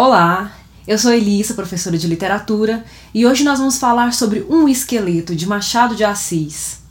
Olá, 0.00 0.52
eu 0.86 0.96
sou 0.96 1.12
Elissa, 1.12 1.54
professora 1.54 1.98
de 1.98 2.06
literatura, 2.06 2.84
e 3.12 3.26
hoje 3.26 3.42
nós 3.42 3.58
vamos 3.58 3.78
falar 3.78 4.12
sobre 4.12 4.46
Um 4.48 4.68
Esqueleto 4.68 5.34
de 5.34 5.44
Machado 5.44 5.96
de 5.96 6.04
Assis. 6.04 6.82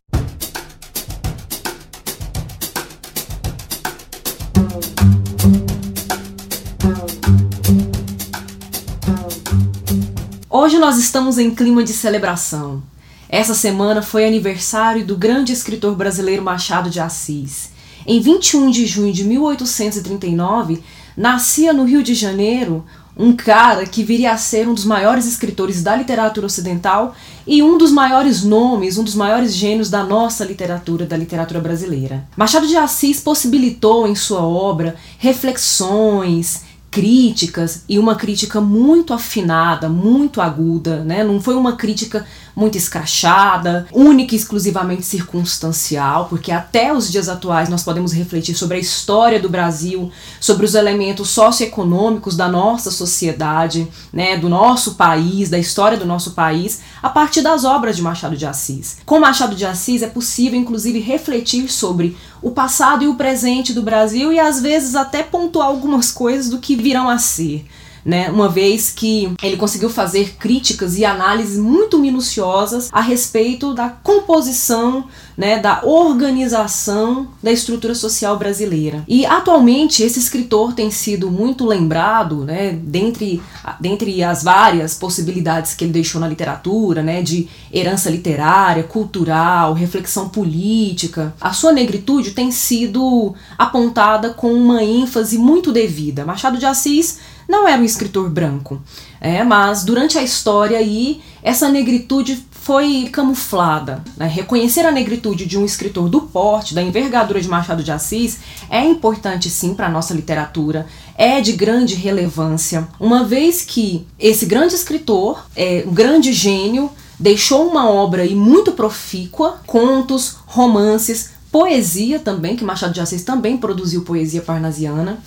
Hoje 10.49 10.77
nós 10.77 10.97
estamos 10.97 11.37
em 11.37 11.55
clima 11.55 11.85
de 11.85 11.93
celebração. 11.93 12.83
Essa 13.29 13.53
semana 13.53 14.01
foi 14.01 14.27
aniversário 14.27 15.05
do 15.05 15.15
grande 15.15 15.53
escritor 15.53 15.95
brasileiro 15.95 16.43
Machado 16.43 16.89
de 16.89 16.99
Assis. 16.99 17.69
Em 18.05 18.19
21 18.19 18.69
de 18.69 18.85
junho 18.85 19.13
de 19.13 19.23
1839, 19.23 20.83
nascia 21.17 21.73
no 21.73 21.83
Rio 21.83 22.03
de 22.03 22.13
Janeiro 22.13 22.85
um 23.19 23.35
cara 23.35 23.85
que 23.85 24.03
viria 24.03 24.31
a 24.31 24.37
ser 24.37 24.67
um 24.67 24.73
dos 24.73 24.85
maiores 24.85 25.25
escritores 25.25 25.81
da 25.81 25.95
literatura 25.95 26.45
ocidental 26.45 27.15
e 27.47 27.63
um 27.63 27.77
dos 27.77 27.91
maiores 27.91 28.43
nomes, 28.43 28.97
um 28.97 29.03
dos 29.03 29.15
maiores 29.15 29.55
gênios 29.55 29.89
da 29.89 30.03
nossa 30.03 30.45
literatura, 30.45 31.05
da 31.05 31.17
literatura 31.17 31.59
brasileira. 31.59 32.27
Machado 32.37 32.67
de 32.67 32.77
Assis 32.77 33.19
possibilitou 33.19 34.07
em 34.07 34.13
sua 34.13 34.41
obra 34.41 34.95
reflexões, 35.17 36.61
críticas 36.91 37.83
e 37.89 37.97
uma 37.97 38.15
crítica 38.15 38.61
muito 38.61 39.13
afinada, 39.13 39.89
muito 39.89 40.39
aguda, 40.39 41.03
né? 41.03 41.23
Não 41.23 41.41
foi 41.41 41.55
uma 41.55 41.75
crítica 41.75 42.25
muito 42.57 42.75
escrachada, 42.75 43.85
única 43.93 44.33
e 44.33 44.37
exclusivamente 44.37 45.03
circunstancial, 45.03 46.25
porque 46.27 46.51
até 46.51 46.91
os 46.91 47.11
dias 47.11 47.29
atuais 47.29 47.69
nós 47.69 47.83
podemos 47.83 48.11
refletir 48.11 48.55
sobre 48.55 48.77
a 48.77 48.79
história 48.79 49.39
do 49.39 49.47
Brasil, 49.47 50.11
sobre 50.39 50.65
os 50.65 50.73
elementos 50.73 51.29
socioeconômicos 51.29 52.35
da 52.35 52.47
nossa 52.49 52.89
sociedade, 52.89 53.87
né, 54.11 54.37
do 54.37 54.49
nosso 54.49 54.95
país, 54.95 55.51
da 55.51 55.59
história 55.59 55.99
do 55.99 56.05
nosso 56.05 56.31
país, 56.31 56.81
a 57.03 57.09
partir 57.09 57.43
das 57.43 57.63
obras 57.63 57.95
de 57.95 58.01
Machado 58.01 58.35
de 58.35 58.47
Assis. 58.47 58.97
Com 59.05 59.19
Machado 59.19 59.55
de 59.55 59.63
Assis 59.63 60.01
é 60.01 60.07
possível 60.07 60.59
inclusive 60.59 60.97
refletir 60.99 61.69
sobre 61.69 62.17
o 62.41 62.49
passado 62.49 63.03
e 63.03 63.07
o 63.07 63.13
presente 63.13 63.71
do 63.71 63.83
Brasil 63.83 64.33
e 64.33 64.39
às 64.39 64.59
vezes 64.59 64.95
até 64.95 65.21
pontuar 65.21 65.67
algumas 65.67 66.11
coisas 66.11 66.49
do 66.49 66.57
que 66.57 66.75
virão 66.75 67.07
a 67.07 67.19
ser 67.19 67.67
né? 68.07 68.31
Uma 68.31 68.47
vez 68.47 68.89
que 68.89 69.33
ele 69.43 69.57
conseguiu 69.57 69.89
fazer 69.89 70.37
críticas 70.39 70.97
e 70.97 71.03
análises 71.03 71.59
muito 71.59 71.99
minuciosas 71.99 72.87
a 72.89 73.01
respeito 73.01 73.73
da 73.73 73.89
composição, 73.89 75.05
né, 75.37 75.59
da 75.59 75.81
organização 75.83 77.27
da 77.43 77.51
estrutura 77.51 77.93
social 77.93 78.37
brasileira. 78.37 79.03
E 79.09 79.25
atualmente 79.25 80.03
esse 80.03 80.17
escritor 80.17 80.73
tem 80.73 80.89
sido 80.89 81.29
muito 81.29 81.65
lembrado, 81.65 82.45
né, 82.45 82.71
dentre, 82.71 83.41
dentre 83.77 84.23
as 84.23 84.41
várias 84.41 84.95
possibilidades 84.95 85.73
que 85.73 85.83
ele 85.83 85.91
deixou 85.91 86.21
na 86.21 86.29
literatura, 86.29 87.03
né, 87.03 87.21
de 87.21 87.49
herança 87.71 88.09
literária, 88.09 88.83
cultural, 88.83 89.73
reflexão 89.73 90.29
política. 90.29 91.35
A 91.41 91.51
sua 91.51 91.73
negritude 91.73 92.31
tem 92.31 92.51
sido 92.51 93.35
apontada 93.57 94.29
com 94.29 94.53
uma 94.53 94.81
ênfase 94.81 95.37
muito 95.37 95.73
devida. 95.73 96.25
Machado 96.25 96.57
de 96.57 96.65
Assis 96.65 97.19
não 97.47 97.67
era 97.67 97.81
um 97.81 97.85
escritor 97.85 98.29
branco, 98.29 98.81
é, 99.21 99.43
mas 99.43 99.83
durante 99.83 100.17
a 100.17 100.23
história 100.23 100.77
aí 100.77 101.21
essa 101.41 101.69
negritude 101.69 102.45
foi 102.67 103.07
camuflada. 103.09 104.03
Né? 104.17 104.27
Reconhecer 104.27 104.85
a 104.85 104.91
negritude 104.91 105.45
de 105.45 105.57
um 105.57 105.63
escritor 105.63 106.09
do 106.09 106.23
porte, 106.23 106.75
da 106.75 106.81
envergadura 106.81 107.39
de 107.39 107.47
Machado 107.47 107.81
de 107.81 107.93
Assis, 107.93 108.39
é 108.69 108.83
importante 108.83 109.49
sim 109.49 109.73
para 109.73 109.87
a 109.87 109.89
nossa 109.89 110.13
literatura, 110.13 110.85
é 111.17 111.39
de 111.39 111.53
grande 111.53 111.95
relevância, 111.95 112.85
uma 112.99 113.23
vez 113.23 113.61
que 113.61 114.05
esse 114.19 114.45
grande 114.45 114.75
escritor, 114.75 115.47
é, 115.55 115.85
um 115.87 115.93
grande 115.93 116.33
gênio, 116.33 116.91
deixou 117.17 117.67
uma 117.67 117.89
obra 117.89 118.23
aí 118.23 118.35
muito 118.35 118.73
profícua, 118.73 119.61
contos, 119.65 120.35
romances, 120.45 121.29
poesia 121.49 122.19
também, 122.19 122.57
que 122.57 122.65
Machado 122.65 122.93
de 122.93 122.99
Assis 122.99 123.23
também 123.23 123.55
produziu 123.57 124.01
poesia 124.03 124.41
parnasiana. 124.41 125.19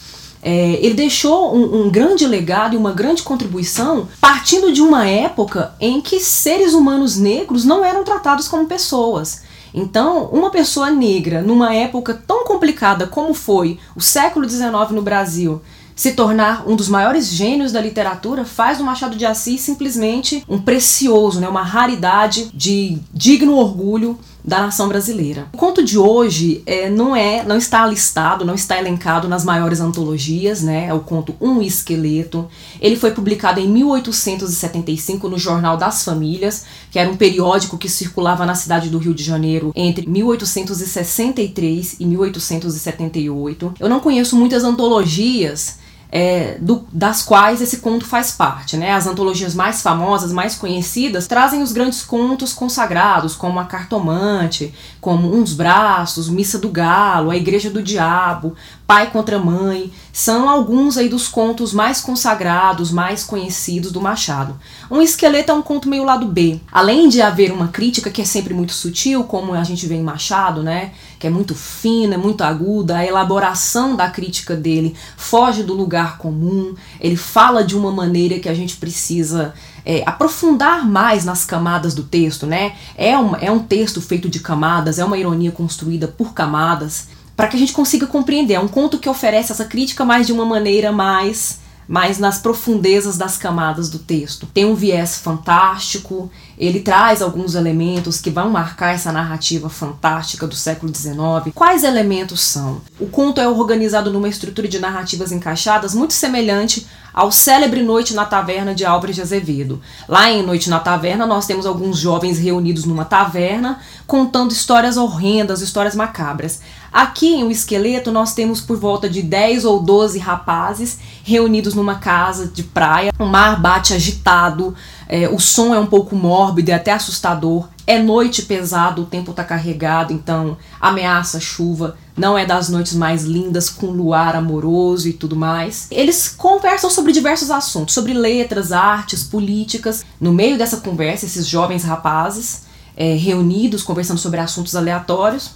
É, 0.43 0.79
ele 0.83 0.95
deixou 0.95 1.55
um, 1.55 1.83
um, 1.83 1.91
grande 1.91 2.27
legado 2.27 2.75
e 2.75 2.79
uma 2.79 2.93
grande 2.93 3.23
contribuição 3.23 4.09
partindo 4.21 4.73
de 4.73 4.81
uma 4.81 5.07
época 5.07 5.75
em 5.79 6.01
que 6.01 6.19
seres 6.19 6.73
humanos 6.73 7.17
negros 7.17 7.65
não 7.65 7.85
eram 7.85 8.05
tratados 8.05 8.49
como 8.49 8.67
pessoas. 8.67 9.43
Então, 9.73 10.25
uma 10.33 10.51
pessoa 10.51 10.91
negra, 10.91 11.43
numa 11.43 11.75
época 11.75 12.21
tão 12.27 12.45
complicada 12.45 13.07
como 13.07 13.35
foi 13.35 13.79
o 13.95 14.01
século 14.01 14.49
XIX 14.49 14.91
no 14.91 15.03
Brasil, 15.03 15.61
se 15.95 16.13
tornar 16.13 16.67
um 16.67 16.75
dos 16.75 16.89
maiores 16.89 17.29
gênios 17.29 17.73
da 17.73 17.81
literatura 17.81 18.43
faz 18.45 18.79
do 18.79 18.85
Machado 18.85 19.17
de 19.17 19.27
Assis 19.27 19.61
simplesmente 19.61 20.43
um 20.49 20.59
precioso, 20.59 21.41
né, 21.41 21.47
uma 21.47 21.63
raridade 21.63 22.51
de 22.55 22.99
digno 23.13 23.55
orgulho 23.55 24.19
da 24.51 24.61
nação 24.61 24.89
brasileira. 24.89 25.47
O 25.53 25.57
conto 25.57 25.81
de 25.83 25.97
hoje 25.97 26.61
é, 26.67 26.91
não 26.91 27.15
é, 27.15 27.45
não 27.45 27.57
está 27.57 27.87
listado, 27.87 28.45
não 28.45 28.57
está 28.57 28.77
elencado 28.77 29.29
nas 29.29 29.45
maiores 29.45 29.81
antologias, 29.81 30.61
né? 30.61 30.87
É 30.89 30.93
o 30.93 30.99
conto 30.99 31.37
Um 31.41 31.63
Esqueleto. 31.63 32.49
Ele 32.81 32.97
foi 32.97 33.13
publicado 33.13 33.61
em 33.61 33.69
1875 33.69 35.29
no 35.29 35.39
Jornal 35.39 35.77
das 35.77 36.05
Famílias, 36.05 36.65
que 36.91 36.99
era 36.99 37.09
um 37.09 37.17
periódico 37.17 37.79
que 37.79 37.89
circulava 37.89 38.45
na 38.45 38.57
cidade 38.57 38.89
do 38.89 38.99
Rio 38.99 39.15
de 39.15 39.23
Janeiro 39.23 39.71
entre 39.77 40.09
1863 40.09 41.97
e 42.01 42.05
1878. 42.05 43.75
Eu 43.79 43.89
não 43.89 44.01
conheço 44.01 44.35
muitas 44.35 44.65
antologias 44.65 45.79
é, 46.11 46.59
do, 46.61 46.85
das 46.93 47.23
quais 47.23 47.61
esse 47.61 47.79
conto 47.79 48.05
faz 48.05 48.33
parte. 48.33 48.77
Né? 48.77 48.93
As 48.93 49.07
antologias 49.07 49.55
mais 49.55 49.81
famosas, 49.81 50.33
mais 50.33 50.57
conhecidas, 50.57 51.27
trazem 51.27 51.63
os 51.63 51.73
grandes 51.73 52.03
contos 52.03 52.53
consagrados, 52.53 53.37
como 53.37 53.61
A 53.61 53.65
Cartomante, 53.65 54.75
como 55.01 55.33
Uns 55.33 55.53
Braços, 55.53 56.29
Missa 56.29 56.59
do 56.59 56.69
Galo, 56.69 57.31
A 57.31 57.37
Igreja 57.37 57.71
do 57.71 57.83
Diabo, 57.83 58.55
Pai 58.87 59.11
contra 59.13 59.39
Mãe, 59.39 59.93
são 60.13 60.51
alguns 60.51 60.99
aí 60.99 61.09
dos 61.09 61.29
contos 61.29 61.73
mais 61.73 62.01
consagrados, 62.01 62.91
mais 62.91 63.23
conhecidos 63.23 63.93
do 63.93 64.01
Machado. 64.01 64.59
Um 64.91 65.01
Esqueleto 65.01 65.53
é 65.53 65.55
um 65.55 65.63
conto 65.63 65.89
meio 65.89 66.03
lado 66.03 66.27
B. 66.27 66.61
Além 66.73 67.09
de 67.09 67.23
haver 67.23 67.53
uma 67.53 67.69
crítica 67.69 68.11
que 68.11 68.21
é 68.21 68.25
sempre 68.25 68.53
muito 68.53 68.73
sutil, 68.73 69.23
como 69.23 69.55
a 69.55 69.63
gente 69.63 69.87
vê 69.87 69.95
em 69.95 70.03
Machado, 70.03 70.61
né, 70.61 70.91
que 71.21 71.27
é 71.27 71.31
muito 71.31 71.55
fina, 71.55 72.15
é 72.15 72.17
muito 72.17 72.43
aguda, 72.43 72.97
a 72.97 73.07
elaboração 73.07 73.95
da 73.95 74.09
crítica 74.09 74.57
dele 74.57 74.97
foge 75.19 75.63
do 75.63 75.75
lugar 75.75 76.17
comum, 76.17 76.75
ele 76.99 77.15
fala 77.15 77.63
de 77.63 77.77
uma 77.77 77.93
maneira 77.93 78.41
que 78.41 78.49
a 78.49 78.55
gente 78.55 78.79
precisa 78.79 79.53
é, 79.85 80.03
aprofundar 80.07 80.89
mais 80.89 81.27
nas 81.27 81.45
camadas 81.45 81.95
do 81.95 82.05
texto, 82.05 82.47
né? 82.47 82.73
É 82.97 83.19
um, 83.19 83.37
é 83.37 83.53
um 83.53 83.59
texto 83.59 84.01
feito 84.01 84.31
de 84.31 84.41
camadas, 84.41 84.99
é 84.99 85.05
uma 85.05 85.19
ironia 85.19 85.53
construída 85.53 86.09
por 86.09 86.33
camadas 86.33 87.09
para 87.37 87.49
que 87.49 87.57
a 87.57 87.59
gente 87.59 87.75
consiga 87.75 88.07
compreender. 88.07 88.55
É 88.55 88.61
um 88.61 88.69
conto 88.69 88.99
que 88.99 89.09
oferece 89.09 89.53
essa 89.53 89.67
crítica, 89.67 90.07
mas 90.07 90.27
de 90.27 90.33
uma 90.33 90.47
maneira 90.47 90.91
mais 90.91 91.61
mais 91.91 92.21
nas 92.21 92.39
profundezas 92.39 93.19
das 93.19 93.37
camadas 93.37 93.91
do 93.91 93.99
texto. 93.99 94.47
Tem 94.55 94.65
um 94.65 94.77
viés 94.77 95.19
fantástico, 95.19 96.31
ele 96.61 96.81
traz 96.81 97.23
alguns 97.23 97.55
elementos 97.55 98.21
que 98.21 98.29
vão 98.29 98.51
marcar 98.51 98.95
essa 98.95 99.11
narrativa 99.11 99.71
fantástica 99.71 100.47
do 100.47 100.55
século 100.55 100.95
XIX. 100.95 101.55
Quais 101.55 101.83
elementos 101.83 102.43
são? 102.43 102.83
O 103.01 103.07
conto 103.07 103.41
é 103.41 103.49
organizado 103.49 104.13
numa 104.13 104.29
estrutura 104.29 104.69
de 104.69 104.79
narrativas 104.79 105.33
encaixadas 105.33 105.95
muito 105.95 106.13
semelhante 106.13 106.87
ao 107.13 107.31
célebre 107.33 107.83
Noite 107.83 108.15
na 108.15 108.25
Taverna 108.25 108.75
de 108.75 108.85
Álvares 108.85 109.17
de 109.17 109.23
Azevedo. 109.23 109.81
Lá 110.09 110.31
em 110.31 110.43
Noite 110.43 110.71
na 110.71 110.79
Taverna, 110.79 111.27
nós 111.27 111.47
temos 111.47 111.67
alguns 111.67 111.99
jovens 111.99 112.39
reunidos 112.39 112.85
numa 112.85 113.05
taverna 113.05 113.81
contando 114.07 114.53
histórias 114.53 114.97
horrendas, 114.97 115.61
histórias 115.61 115.95
macabras. 115.95 116.61
Aqui 116.93 117.35
em 117.35 117.45
O 117.45 117.51
Esqueleto, 117.53 118.11
nós 118.11 118.35
temos 118.35 118.61
por 118.61 118.77
volta 118.77 119.09
de 119.09 119.23
10 119.23 119.65
ou 119.65 119.81
12 119.81 120.19
rapazes 120.19 120.99
reunidos 121.23 121.75
numa 121.75 121.95
casa 121.97 122.49
de 122.49 122.65
praia. 122.65 123.13
O 123.19 123.27
mar 123.27 123.61
bate 123.61 123.95
agitado, 123.95 124.75
é, 125.09 125.29
o 125.29 125.39
som 125.39 125.73
é 125.73 125.79
um 125.79 125.87
pouco 125.87 126.17
mórbido 126.17 126.71
e 126.71 126.73
até 126.73 126.93
assustador. 126.93 127.69
É 127.87 127.99
noite 127.99 128.43
pesado, 128.43 129.03
o 129.03 129.07
tempo 129.07 129.31
está 129.31 129.45
carregado, 129.45 130.13
então 130.13 130.57
ameaça 130.81 131.39
chuva. 131.39 131.97
Não 132.21 132.37
é 132.37 132.45
das 132.45 132.69
noites 132.69 132.93
mais 132.93 133.25
lindas, 133.25 133.71
com 133.71 133.87
luar 133.87 134.37
amoroso 134.37 135.09
e 135.09 135.13
tudo 135.15 135.35
mais. 135.35 135.87
Eles 135.91 136.29
conversam 136.29 136.91
sobre 136.91 137.13
diversos 137.13 137.51
assuntos, 137.51 137.95
sobre 137.95 138.13
letras, 138.13 138.73
artes, 138.73 139.23
políticas. 139.23 140.05
No 140.21 140.31
meio 140.31 140.59
dessa 140.59 140.77
conversa, 140.77 141.25
esses 141.25 141.47
jovens 141.47 141.83
rapazes 141.83 142.65
é, 142.95 143.15
reunidos, 143.15 143.83
conversando 143.83 144.19
sobre 144.19 144.39
assuntos 144.39 144.77
aleatórios, 144.77 145.53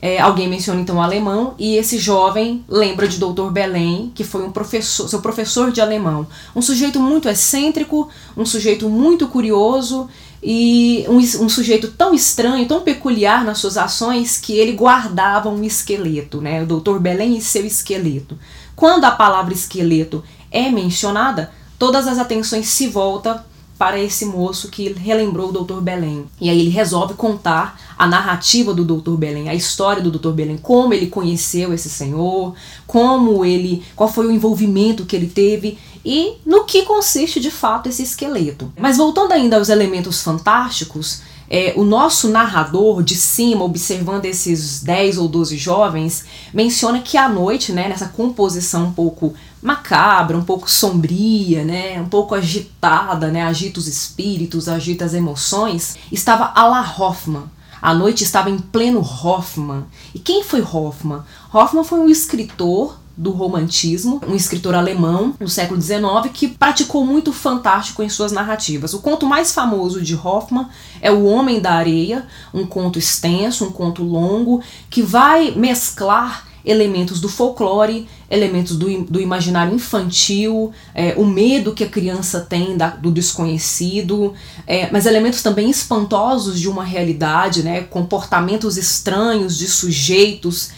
é, 0.00 0.18
alguém 0.18 0.48
menciona 0.48 0.80
então 0.80 0.96
o 0.96 1.02
alemão 1.02 1.54
e 1.58 1.76
esse 1.76 1.98
jovem 1.98 2.64
lembra 2.66 3.06
de 3.06 3.18
Dr. 3.18 3.50
Belém, 3.52 4.10
que 4.14 4.24
foi 4.24 4.42
um 4.42 4.50
professor, 4.50 5.06
seu 5.06 5.20
professor 5.20 5.70
de 5.70 5.82
alemão. 5.82 6.26
Um 6.56 6.62
sujeito 6.62 6.98
muito 6.98 7.28
excêntrico, 7.28 8.08
um 8.34 8.46
sujeito 8.46 8.88
muito 8.88 9.28
curioso 9.28 10.08
e 10.42 11.04
um, 11.08 11.18
um 11.18 11.48
sujeito 11.48 11.88
tão 11.92 12.14
estranho, 12.14 12.66
tão 12.66 12.80
peculiar 12.80 13.44
nas 13.44 13.58
suas 13.58 13.76
ações 13.76 14.38
que 14.38 14.54
ele 14.54 14.72
guardava 14.72 15.48
um 15.48 15.62
esqueleto, 15.62 16.40
né? 16.40 16.62
O 16.62 16.66
Dr. 16.66 16.98
Belém 16.98 17.36
e 17.36 17.42
seu 17.42 17.64
esqueleto. 17.64 18.38
Quando 18.74 19.04
a 19.04 19.10
palavra 19.10 19.52
esqueleto 19.52 20.24
é 20.50 20.70
mencionada, 20.70 21.52
todas 21.78 22.06
as 22.06 22.18
atenções 22.18 22.68
se 22.68 22.86
voltam 22.86 23.38
para 23.80 23.98
esse 23.98 24.26
moço 24.26 24.68
que 24.68 24.92
relembrou 24.92 25.48
o 25.48 25.64
Dr. 25.64 25.80
Belém. 25.80 26.26
E 26.38 26.50
aí 26.50 26.60
ele 26.60 26.68
resolve 26.68 27.14
contar 27.14 27.80
a 27.96 28.06
narrativa 28.06 28.74
do 28.74 28.84
Dr. 28.84 29.12
Belém, 29.12 29.48
a 29.48 29.54
história 29.54 30.02
do 30.02 30.10
Dr. 30.10 30.32
Belém, 30.32 30.58
como 30.58 30.92
ele 30.92 31.06
conheceu 31.06 31.72
esse 31.72 31.88
senhor, 31.88 32.54
como 32.86 33.42
ele, 33.42 33.82
qual 33.96 34.12
foi 34.12 34.26
o 34.26 34.30
envolvimento 34.30 35.06
que 35.06 35.16
ele 35.16 35.28
teve 35.28 35.78
e 36.04 36.34
no 36.44 36.64
que 36.64 36.82
consiste 36.82 37.40
de 37.40 37.50
fato 37.50 37.88
esse 37.88 38.02
esqueleto. 38.02 38.70
Mas 38.78 38.98
voltando 38.98 39.32
ainda 39.32 39.56
aos 39.56 39.70
elementos 39.70 40.20
fantásticos, 40.20 41.22
é, 41.48 41.72
o 41.74 41.82
nosso 41.82 42.28
narrador 42.28 43.02
de 43.02 43.16
cima, 43.16 43.64
observando 43.64 44.26
esses 44.26 44.82
10 44.82 45.16
ou 45.16 45.26
12 45.26 45.56
jovens, 45.56 46.24
menciona 46.52 47.00
que 47.00 47.16
à 47.16 47.30
noite, 47.30 47.72
né, 47.72 47.88
nessa 47.88 48.08
composição 48.08 48.88
um 48.88 48.92
pouco 48.92 49.34
macabra, 49.62 50.36
um 50.36 50.44
pouco 50.44 50.70
sombria, 50.70 51.64
né, 51.64 52.00
um 52.00 52.08
pouco 52.08 52.34
agitada, 52.34 53.28
né, 53.28 53.42
agita 53.42 53.78
os 53.78 53.86
espíritos, 53.86 54.68
agita 54.68 55.04
as 55.04 55.14
emoções, 55.14 55.96
estava 56.10 56.52
Ala 56.54 56.80
Hoffman. 56.80 57.44
A 57.82 57.94
noite 57.94 58.24
estava 58.24 58.50
em 58.50 58.58
pleno 58.58 59.00
Hoffman. 59.00 59.84
E 60.14 60.18
quem 60.18 60.44
foi 60.44 60.60
Hoffman? 60.60 61.22
Hoffman 61.52 61.82
foi 61.82 61.98
um 61.98 62.08
escritor 62.10 62.98
do 63.16 63.32
romantismo, 63.32 64.20
um 64.26 64.34
escritor 64.34 64.74
alemão 64.74 65.34
no 65.38 65.48
século 65.48 65.80
XIX 65.80 66.00
que 66.32 66.48
praticou 66.48 67.04
muito 67.04 67.32
fantástico 67.32 68.02
em 68.02 68.08
suas 68.08 68.32
narrativas. 68.32 68.94
O 68.94 69.00
conto 69.00 69.26
mais 69.26 69.52
famoso 69.52 70.00
de 70.00 70.14
Hoffmann 70.14 70.68
é 71.02 71.10
O 71.10 71.24
Homem 71.24 71.60
da 71.60 71.72
Areia, 71.72 72.26
um 72.52 72.66
conto 72.66 72.98
extenso, 72.98 73.66
um 73.66 73.72
conto 73.72 74.02
longo, 74.02 74.62
que 74.88 75.02
vai 75.02 75.50
mesclar 75.50 76.49
elementos 76.64 77.20
do 77.20 77.28
folclore, 77.28 78.06
elementos 78.30 78.76
do, 78.76 79.02
do 79.04 79.20
imaginário 79.20 79.74
infantil, 79.74 80.72
é, 80.94 81.14
o 81.16 81.26
medo 81.26 81.72
que 81.72 81.84
a 81.84 81.88
criança 81.88 82.40
tem 82.40 82.76
da, 82.76 82.90
do 82.90 83.10
desconhecido, 83.10 84.34
é, 84.66 84.90
mas 84.90 85.06
elementos 85.06 85.42
também 85.42 85.70
espantosos 85.70 86.58
de 86.58 86.68
uma 86.68 86.84
realidade, 86.84 87.62
né, 87.62 87.82
comportamentos 87.82 88.76
estranhos 88.76 89.56
de 89.56 89.66
sujeitos 89.66 90.70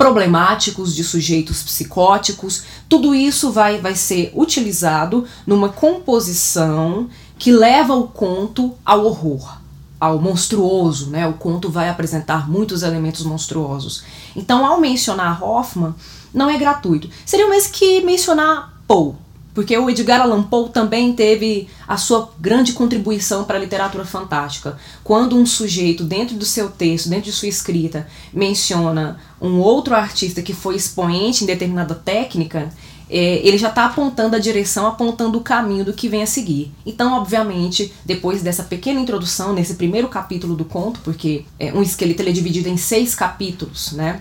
problemáticos, 0.00 0.96
de 0.96 1.04
sujeitos 1.04 1.62
psicóticos, 1.62 2.62
tudo 2.88 3.14
isso 3.14 3.52
vai, 3.52 3.78
vai 3.78 3.94
ser 3.94 4.32
utilizado 4.34 5.26
numa 5.46 5.68
composição 5.68 7.08
que 7.38 7.52
leva 7.52 7.94
o 7.94 8.08
conto 8.08 8.74
ao 8.82 9.04
horror, 9.04 9.59
ao 10.00 10.18
monstruoso, 10.18 11.10
né? 11.10 11.28
O 11.28 11.34
conto 11.34 11.68
vai 11.68 11.90
apresentar 11.90 12.48
muitos 12.50 12.82
elementos 12.82 13.22
monstruosos. 13.24 14.02
Então, 14.34 14.64
ao 14.64 14.80
mencionar 14.80 15.44
Hoffman, 15.44 15.94
não 16.32 16.48
é 16.48 16.56
gratuito. 16.56 17.10
Seria 17.26 17.46
o 17.46 17.50
mesmo 17.50 17.72
que 17.72 18.00
mencionar 18.00 18.80
Poe, 18.88 19.14
porque 19.52 19.76
o 19.76 19.90
Edgar 19.90 20.22
Allan 20.22 20.42
Poe 20.44 20.70
também 20.70 21.12
teve 21.12 21.68
a 21.86 21.96
sua 21.96 22.32
grande 22.40 22.72
contribuição 22.72 23.44
para 23.44 23.58
a 23.58 23.60
literatura 23.60 24.04
fantástica. 24.04 24.78
Quando 25.04 25.36
um 25.36 25.44
sujeito, 25.44 26.02
dentro 26.02 26.36
do 26.36 26.44
seu 26.44 26.70
texto, 26.70 27.08
dentro 27.08 27.26
de 27.26 27.32
sua 27.32 27.48
escrita, 27.48 28.06
menciona 28.32 29.18
um 29.40 29.58
outro 29.58 29.94
artista 29.94 30.40
que 30.40 30.54
foi 30.54 30.76
expoente 30.76 31.44
em 31.44 31.46
determinada 31.46 31.94
técnica, 31.94 32.72
é, 33.10 33.46
ele 33.46 33.58
já 33.58 33.68
está 33.68 33.86
apontando 33.86 34.36
a 34.36 34.38
direção, 34.38 34.86
apontando 34.86 35.36
o 35.36 35.40
caminho 35.40 35.84
do 35.84 35.92
que 35.92 36.08
vem 36.08 36.22
a 36.22 36.26
seguir. 36.26 36.72
Então, 36.86 37.14
obviamente, 37.14 37.92
depois 38.04 38.40
dessa 38.40 38.62
pequena 38.62 39.00
introdução, 39.00 39.52
nesse 39.52 39.74
primeiro 39.74 40.06
capítulo 40.08 40.54
do 40.54 40.64
conto, 40.64 41.00
porque 41.00 41.44
é, 41.58 41.72
um 41.72 41.82
esqueleto 41.82 42.22
ele 42.22 42.30
é 42.30 42.32
dividido 42.32 42.68
em 42.68 42.76
seis 42.76 43.14
capítulos, 43.14 43.92
né? 43.92 44.20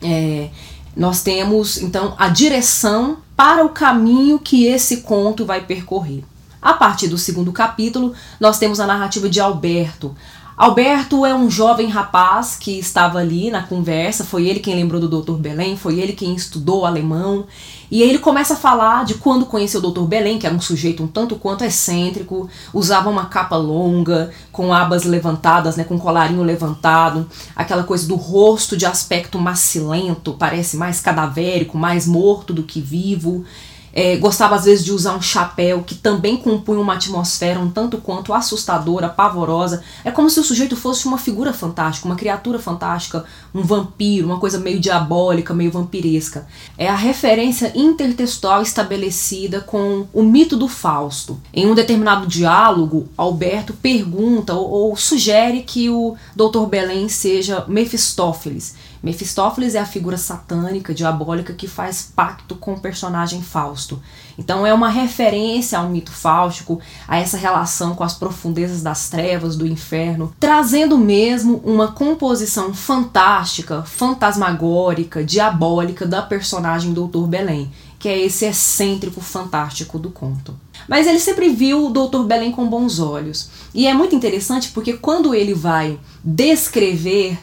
É, 0.00 0.48
nós 0.96 1.22
temos 1.22 1.78
então 1.78 2.14
a 2.16 2.28
direção 2.28 3.18
para 3.36 3.64
o 3.64 3.70
caminho 3.70 4.38
que 4.38 4.64
esse 4.66 4.98
conto 4.98 5.44
vai 5.44 5.62
percorrer. 5.62 6.22
A 6.62 6.74
partir 6.74 7.08
do 7.08 7.18
segundo 7.18 7.52
capítulo, 7.52 8.12
nós 8.38 8.58
temos 8.58 8.78
a 8.78 8.86
narrativa 8.86 9.28
de 9.28 9.40
Alberto. 9.40 10.14
Alberto 10.56 11.24
é 11.24 11.34
um 11.34 11.50
jovem 11.50 11.88
rapaz 11.88 12.54
que 12.54 12.78
estava 12.78 13.18
ali 13.18 13.50
na 13.50 13.62
conversa, 13.62 14.26
foi 14.26 14.46
ele 14.46 14.60
quem 14.60 14.74
lembrou 14.74 15.00
do 15.00 15.22
Dr. 15.22 15.38
Belém, 15.38 15.74
foi 15.74 15.98
ele 15.98 16.12
quem 16.12 16.34
estudou 16.34 16.84
alemão. 16.84 17.46
E 17.90 18.02
aí 18.02 18.08
ele 18.08 18.18
começa 18.18 18.54
a 18.54 18.56
falar 18.56 19.04
de 19.04 19.14
quando 19.14 19.46
conheceu 19.46 19.80
o 19.80 19.90
Dr. 19.90 20.02
Belém, 20.02 20.38
que 20.38 20.46
era 20.46 20.54
um 20.54 20.60
sujeito 20.60 21.02
um 21.02 21.08
tanto 21.08 21.36
quanto 21.36 21.64
excêntrico, 21.64 22.48
usava 22.72 23.10
uma 23.10 23.26
capa 23.26 23.56
longa, 23.56 24.30
com 24.52 24.72
abas 24.72 25.04
levantadas, 25.04 25.76
né, 25.76 25.84
com 25.84 25.98
colarinho 25.98 26.42
levantado, 26.42 27.28
aquela 27.56 27.82
coisa 27.82 28.06
do 28.06 28.14
rosto 28.14 28.76
de 28.76 28.86
aspecto 28.86 29.38
macilento, 29.38 30.34
parece 30.38 30.76
mais 30.76 31.00
cadavérico, 31.00 31.76
mais 31.76 32.06
morto 32.06 32.52
do 32.52 32.62
que 32.62 32.80
vivo. 32.80 33.44
É, 33.92 34.16
gostava 34.16 34.54
às 34.54 34.64
vezes 34.64 34.84
de 34.84 34.92
usar 34.92 35.14
um 35.14 35.22
chapéu 35.22 35.82
que 35.82 35.94
também 35.94 36.36
compunha 36.36 36.80
uma 36.80 36.94
atmosfera 36.94 37.58
um 37.58 37.70
tanto 37.70 37.98
quanto 37.98 38.32
assustadora, 38.32 39.08
pavorosa. 39.08 39.82
É 40.04 40.10
como 40.10 40.30
se 40.30 40.38
o 40.40 40.44
sujeito 40.44 40.76
fosse 40.76 41.06
uma 41.06 41.18
figura 41.18 41.52
fantástica, 41.52 42.06
uma 42.06 42.16
criatura 42.16 42.58
fantástica, 42.58 43.24
um 43.54 43.62
vampiro, 43.62 44.26
uma 44.26 44.38
coisa 44.38 44.58
meio 44.58 44.78
diabólica, 44.78 45.54
meio 45.54 45.70
vampiresca. 45.70 46.46
É 46.78 46.88
a 46.88 46.96
referência 46.96 47.72
intertextual 47.74 48.62
estabelecida 48.62 49.60
com 49.60 50.06
o 50.12 50.22
mito 50.22 50.56
do 50.56 50.68
Fausto. 50.68 51.40
Em 51.52 51.66
um 51.66 51.74
determinado 51.74 52.26
diálogo, 52.26 53.08
Alberto 53.16 53.72
pergunta 53.74 54.54
ou, 54.54 54.70
ou 54.70 54.96
sugere 54.96 55.62
que 55.62 55.90
o 55.90 56.16
Dr. 56.34 56.66
Belém 56.68 57.08
seja 57.08 57.64
Mefistófeles 57.68 58.74
Mefistófeles 59.02 59.74
é 59.74 59.78
a 59.78 59.86
figura 59.86 60.18
satânica, 60.18 60.92
diabólica 60.92 61.54
que 61.54 61.66
faz 61.66 62.12
pacto 62.14 62.54
com 62.54 62.74
o 62.74 62.80
personagem 62.80 63.42
Fausto. 63.42 64.00
Então 64.38 64.66
é 64.66 64.74
uma 64.74 64.90
referência 64.90 65.78
ao 65.78 65.88
mito 65.88 66.12
fáustico, 66.12 66.80
a 67.08 67.18
essa 67.18 67.38
relação 67.38 67.94
com 67.94 68.04
as 68.04 68.14
profundezas 68.14 68.82
das 68.82 69.08
trevas, 69.08 69.56
do 69.56 69.66
inferno, 69.66 70.34
trazendo 70.38 70.98
mesmo 70.98 71.62
uma 71.64 71.92
composição 71.92 72.74
fantástica, 72.74 73.82
fantasmagórica, 73.84 75.24
diabólica 75.24 76.06
da 76.06 76.20
personagem 76.20 76.92
Doutor 76.92 77.26
Belém, 77.26 77.70
que 77.98 78.08
é 78.08 78.18
esse 78.18 78.44
excêntrico 78.44 79.20
fantástico 79.20 79.98
do 79.98 80.10
conto. 80.10 80.54
Mas 80.88 81.06
ele 81.06 81.20
sempre 81.20 81.48
viu 81.48 81.86
o 81.86 81.90
Doutor 81.90 82.24
Belém 82.24 82.52
com 82.52 82.68
bons 82.68 82.98
olhos. 82.98 83.50
E 83.74 83.86
é 83.86 83.94
muito 83.94 84.14
interessante 84.14 84.70
porque 84.70 84.94
quando 84.94 85.34
ele 85.34 85.54
vai 85.54 85.98
descrever 86.24 87.38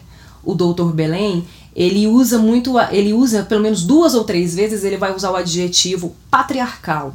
o 0.48 0.56
Doutor 0.56 0.94
Belém, 0.94 1.46
ele 1.76 2.08
usa 2.08 2.40
muito, 2.40 2.80
ele 2.90 3.12
usa 3.12 3.44
pelo 3.44 3.62
menos 3.62 3.84
duas 3.84 4.16
ou 4.16 4.24
três 4.24 4.56
vezes, 4.56 4.86
ele 4.86 4.96
vai 4.96 5.14
usar 5.14 5.30
o 5.30 5.36
adjetivo 5.36 6.16
patriarcal. 6.32 7.14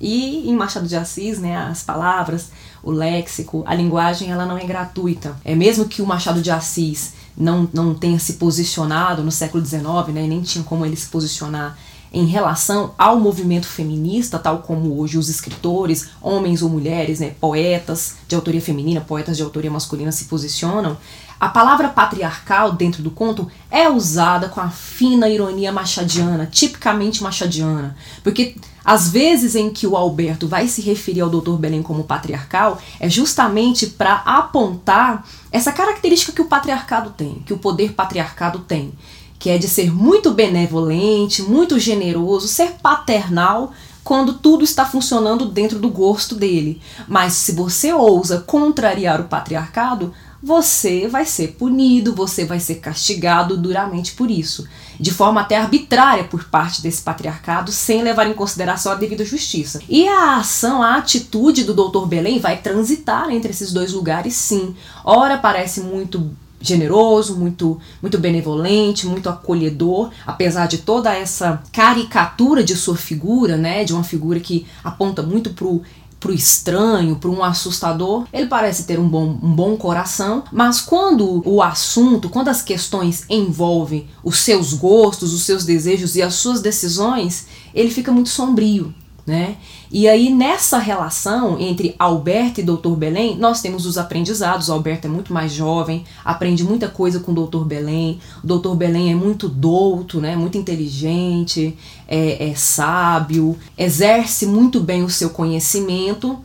E 0.00 0.48
em 0.48 0.56
Machado 0.56 0.88
de 0.88 0.96
Assis, 0.96 1.38
né, 1.38 1.54
as 1.54 1.82
palavras, 1.82 2.48
o 2.82 2.90
léxico, 2.90 3.62
a 3.66 3.74
linguagem, 3.74 4.30
ela 4.30 4.46
não 4.46 4.56
é 4.56 4.64
gratuita. 4.64 5.36
É 5.44 5.54
mesmo 5.54 5.84
que 5.84 6.00
o 6.00 6.06
Machado 6.06 6.40
de 6.40 6.50
Assis 6.50 7.12
não, 7.36 7.68
não 7.74 7.94
tenha 7.94 8.18
se 8.18 8.32
posicionado 8.32 9.22
no 9.22 9.30
século 9.30 9.64
XIX, 9.64 9.82
né, 10.08 10.26
nem 10.26 10.40
tinha 10.40 10.64
como 10.64 10.86
ele 10.86 10.96
se 10.96 11.08
posicionar 11.08 11.76
em 12.10 12.26
relação 12.26 12.92
ao 12.98 13.18
movimento 13.18 13.66
feminista, 13.66 14.38
tal 14.38 14.58
como 14.58 14.98
hoje 14.98 15.16
os 15.16 15.28
escritores, 15.28 16.08
homens 16.20 16.62
ou 16.62 16.68
mulheres, 16.68 17.20
né, 17.20 17.34
poetas 17.40 18.16
de 18.28 18.34
autoria 18.34 18.60
feminina, 18.60 19.00
poetas 19.00 19.36
de 19.36 19.42
autoria 19.42 19.70
masculina 19.70 20.12
se 20.12 20.24
posicionam, 20.26 20.96
a 21.42 21.48
palavra 21.48 21.88
patriarcal 21.88 22.70
dentro 22.70 23.02
do 23.02 23.10
conto 23.10 23.50
é 23.68 23.90
usada 23.90 24.48
com 24.48 24.60
a 24.60 24.70
fina 24.70 25.28
ironia 25.28 25.72
machadiana, 25.72 26.46
tipicamente 26.46 27.20
machadiana, 27.20 27.96
porque 28.22 28.54
as 28.84 29.08
vezes 29.08 29.56
em 29.56 29.68
que 29.68 29.84
o 29.84 29.96
Alberto 29.96 30.46
vai 30.46 30.68
se 30.68 30.80
referir 30.80 31.20
ao 31.20 31.28
Dr. 31.28 31.56
Belém 31.56 31.82
como 31.82 32.04
patriarcal 32.04 32.80
é 33.00 33.10
justamente 33.10 33.88
para 33.88 34.22
apontar 34.24 35.26
essa 35.50 35.72
característica 35.72 36.30
que 36.30 36.42
o 36.42 36.46
patriarcado 36.46 37.10
tem, 37.10 37.42
que 37.44 37.52
o 37.52 37.58
poder 37.58 37.92
patriarcado 37.92 38.60
tem, 38.60 38.92
que 39.36 39.50
é 39.50 39.58
de 39.58 39.66
ser 39.66 39.92
muito 39.92 40.30
benevolente, 40.30 41.42
muito 41.42 41.76
generoso, 41.76 42.46
ser 42.46 42.74
paternal 42.80 43.72
quando 44.04 44.34
tudo 44.34 44.62
está 44.62 44.84
funcionando 44.84 45.46
dentro 45.46 45.80
do 45.80 45.88
gosto 45.88 46.36
dele. 46.36 46.80
Mas 47.08 47.32
se 47.32 47.50
você 47.50 47.92
ousa 47.92 48.40
contrariar 48.40 49.20
o 49.20 49.24
patriarcado, 49.24 50.14
você 50.42 51.06
vai 51.06 51.24
ser 51.24 51.52
punido, 51.52 52.14
você 52.14 52.44
vai 52.44 52.58
ser 52.58 52.76
castigado 52.76 53.56
duramente 53.56 54.12
por 54.12 54.30
isso, 54.30 54.66
de 54.98 55.12
forma 55.12 55.40
até 55.40 55.56
arbitrária 55.56 56.24
por 56.24 56.44
parte 56.44 56.82
desse 56.82 57.00
patriarcado, 57.02 57.70
sem 57.70 58.02
levar 58.02 58.26
em 58.26 58.34
consideração 58.34 58.92
a 58.92 58.96
devida 58.96 59.24
justiça. 59.24 59.80
E 59.88 60.08
a 60.08 60.38
ação, 60.38 60.82
a 60.82 60.96
atitude 60.96 61.64
do 61.64 61.74
Dr. 61.74 62.06
Belém 62.06 62.40
vai 62.40 62.56
transitar 62.56 63.30
entre 63.30 63.50
esses 63.50 63.72
dois 63.72 63.92
lugares, 63.92 64.34
sim. 64.34 64.74
Ora 65.04 65.38
parece 65.38 65.80
muito 65.80 66.30
generoso, 66.62 67.36
muito, 67.36 67.78
muito 68.00 68.18
benevolente, 68.18 69.06
muito 69.06 69.28
acolhedor, 69.28 70.10
apesar 70.24 70.66
de 70.66 70.78
toda 70.78 71.12
essa 71.12 71.62
caricatura 71.72 72.62
de 72.62 72.76
sua 72.76 72.96
figura, 72.96 73.56
né, 73.56 73.84
de 73.84 73.92
uma 73.92 74.04
figura 74.04 74.38
que 74.38 74.66
aponta 74.82 75.22
muito 75.22 75.50
pro 75.50 75.82
pro 76.22 76.32
estranho, 76.32 77.16
para 77.16 77.28
um 77.28 77.42
assustador, 77.42 78.26
ele 78.32 78.46
parece 78.46 78.84
ter 78.84 78.98
um 78.98 79.08
bom, 79.08 79.36
um 79.42 79.52
bom 79.52 79.76
coração, 79.76 80.44
mas 80.52 80.80
quando 80.80 81.42
o 81.44 81.60
assunto, 81.60 82.30
quando 82.30 82.46
as 82.46 82.62
questões 82.62 83.24
envolvem 83.28 84.06
os 84.22 84.38
seus 84.38 84.72
gostos, 84.72 85.34
os 85.34 85.42
seus 85.42 85.64
desejos 85.64 86.14
e 86.14 86.22
as 86.22 86.34
suas 86.34 86.62
decisões, 86.62 87.46
ele 87.74 87.90
fica 87.90 88.12
muito 88.12 88.28
sombrio. 88.28 88.94
Né? 89.24 89.56
E 89.88 90.08
aí, 90.08 90.30
nessa 90.30 90.78
relação 90.78 91.56
entre 91.60 91.94
Alberto 91.96 92.58
e 92.60 92.64
Doutor 92.64 92.96
Belém, 92.96 93.36
nós 93.36 93.60
temos 93.60 93.86
os 93.86 93.96
aprendizados. 93.96 94.68
O 94.68 94.72
Alberto 94.72 95.06
é 95.06 95.10
muito 95.10 95.32
mais 95.32 95.52
jovem, 95.52 96.04
aprende 96.24 96.64
muita 96.64 96.88
coisa 96.88 97.20
com 97.20 97.30
o 97.30 97.34
Doutor 97.34 97.64
Belém. 97.64 98.18
O 98.42 98.46
Doutor 98.46 98.74
Belém 98.74 99.12
é 99.12 99.14
muito 99.14 99.48
douto, 99.48 100.20
né? 100.20 100.34
muito 100.34 100.58
inteligente, 100.58 101.78
é, 102.08 102.50
é 102.50 102.54
sábio, 102.56 103.56
exerce 103.78 104.44
muito 104.44 104.80
bem 104.80 105.04
o 105.04 105.10
seu 105.10 105.30
conhecimento. 105.30 106.40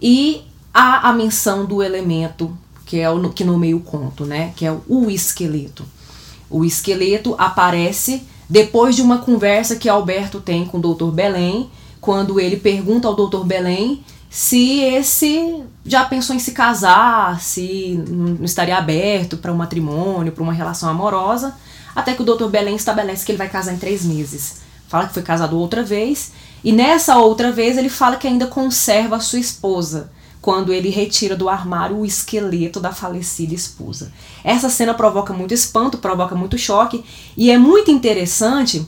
E 0.00 0.42
há 0.74 1.08
a 1.08 1.12
menção 1.14 1.64
do 1.64 1.82
elemento 1.82 2.54
que 2.90 2.98
é 2.98 3.08
o 3.08 3.30
que 3.30 3.44
nomeia 3.44 3.76
o 3.76 3.80
conto, 3.80 4.24
né? 4.24 4.52
que 4.56 4.66
é 4.66 4.76
o 4.88 5.08
esqueleto. 5.08 5.84
O 6.50 6.64
esqueleto 6.64 7.36
aparece 7.38 8.24
depois 8.48 8.96
de 8.96 9.00
uma 9.00 9.18
conversa 9.18 9.76
que 9.76 9.88
Alberto 9.88 10.40
tem 10.40 10.66
com 10.66 10.78
o 10.78 10.80
Doutor 10.80 11.12
Belém 11.12 11.70
quando 12.00 12.40
ele 12.40 12.56
pergunta 12.56 13.06
ao 13.06 13.14
doutor 13.14 13.44
Belém 13.44 14.04
se 14.30 14.78
esse 14.78 15.64
já 15.84 16.04
pensou 16.04 16.36
em 16.36 16.38
se 16.38 16.52
casar, 16.52 17.40
se 17.40 18.00
não 18.08 18.44
estaria 18.44 18.78
aberto 18.78 19.36
para 19.36 19.52
um 19.52 19.56
matrimônio, 19.56 20.30
para 20.30 20.44
uma 20.44 20.52
relação 20.52 20.88
amorosa, 20.88 21.56
até 21.96 22.14
que 22.14 22.22
o 22.22 22.24
doutor 22.24 22.48
Belém 22.48 22.76
estabelece 22.76 23.26
que 23.26 23.32
ele 23.32 23.38
vai 23.38 23.48
casar 23.48 23.74
em 23.74 23.78
três 23.78 24.04
meses. 24.04 24.60
Fala 24.86 25.08
que 25.08 25.14
foi 25.14 25.22
casado 25.24 25.58
outra 25.58 25.82
vez, 25.82 26.30
e 26.62 26.70
nessa 26.70 27.18
outra 27.18 27.50
vez 27.50 27.76
ele 27.76 27.88
fala 27.88 28.16
que 28.16 28.28
ainda 28.28 28.46
conserva 28.46 29.16
a 29.16 29.20
sua 29.20 29.40
esposa, 29.40 30.12
quando 30.40 30.72
ele 30.72 30.90
retira 30.90 31.34
do 31.34 31.48
armário 31.48 31.98
o 31.98 32.06
esqueleto 32.06 32.78
da 32.78 32.92
falecida 32.92 33.52
esposa. 33.52 34.12
Essa 34.44 34.70
cena 34.70 34.94
provoca 34.94 35.34
muito 35.34 35.52
espanto, 35.52 35.98
provoca 35.98 36.36
muito 36.36 36.56
choque, 36.56 37.04
e 37.36 37.50
é 37.50 37.58
muito 37.58 37.90
interessante 37.90 38.86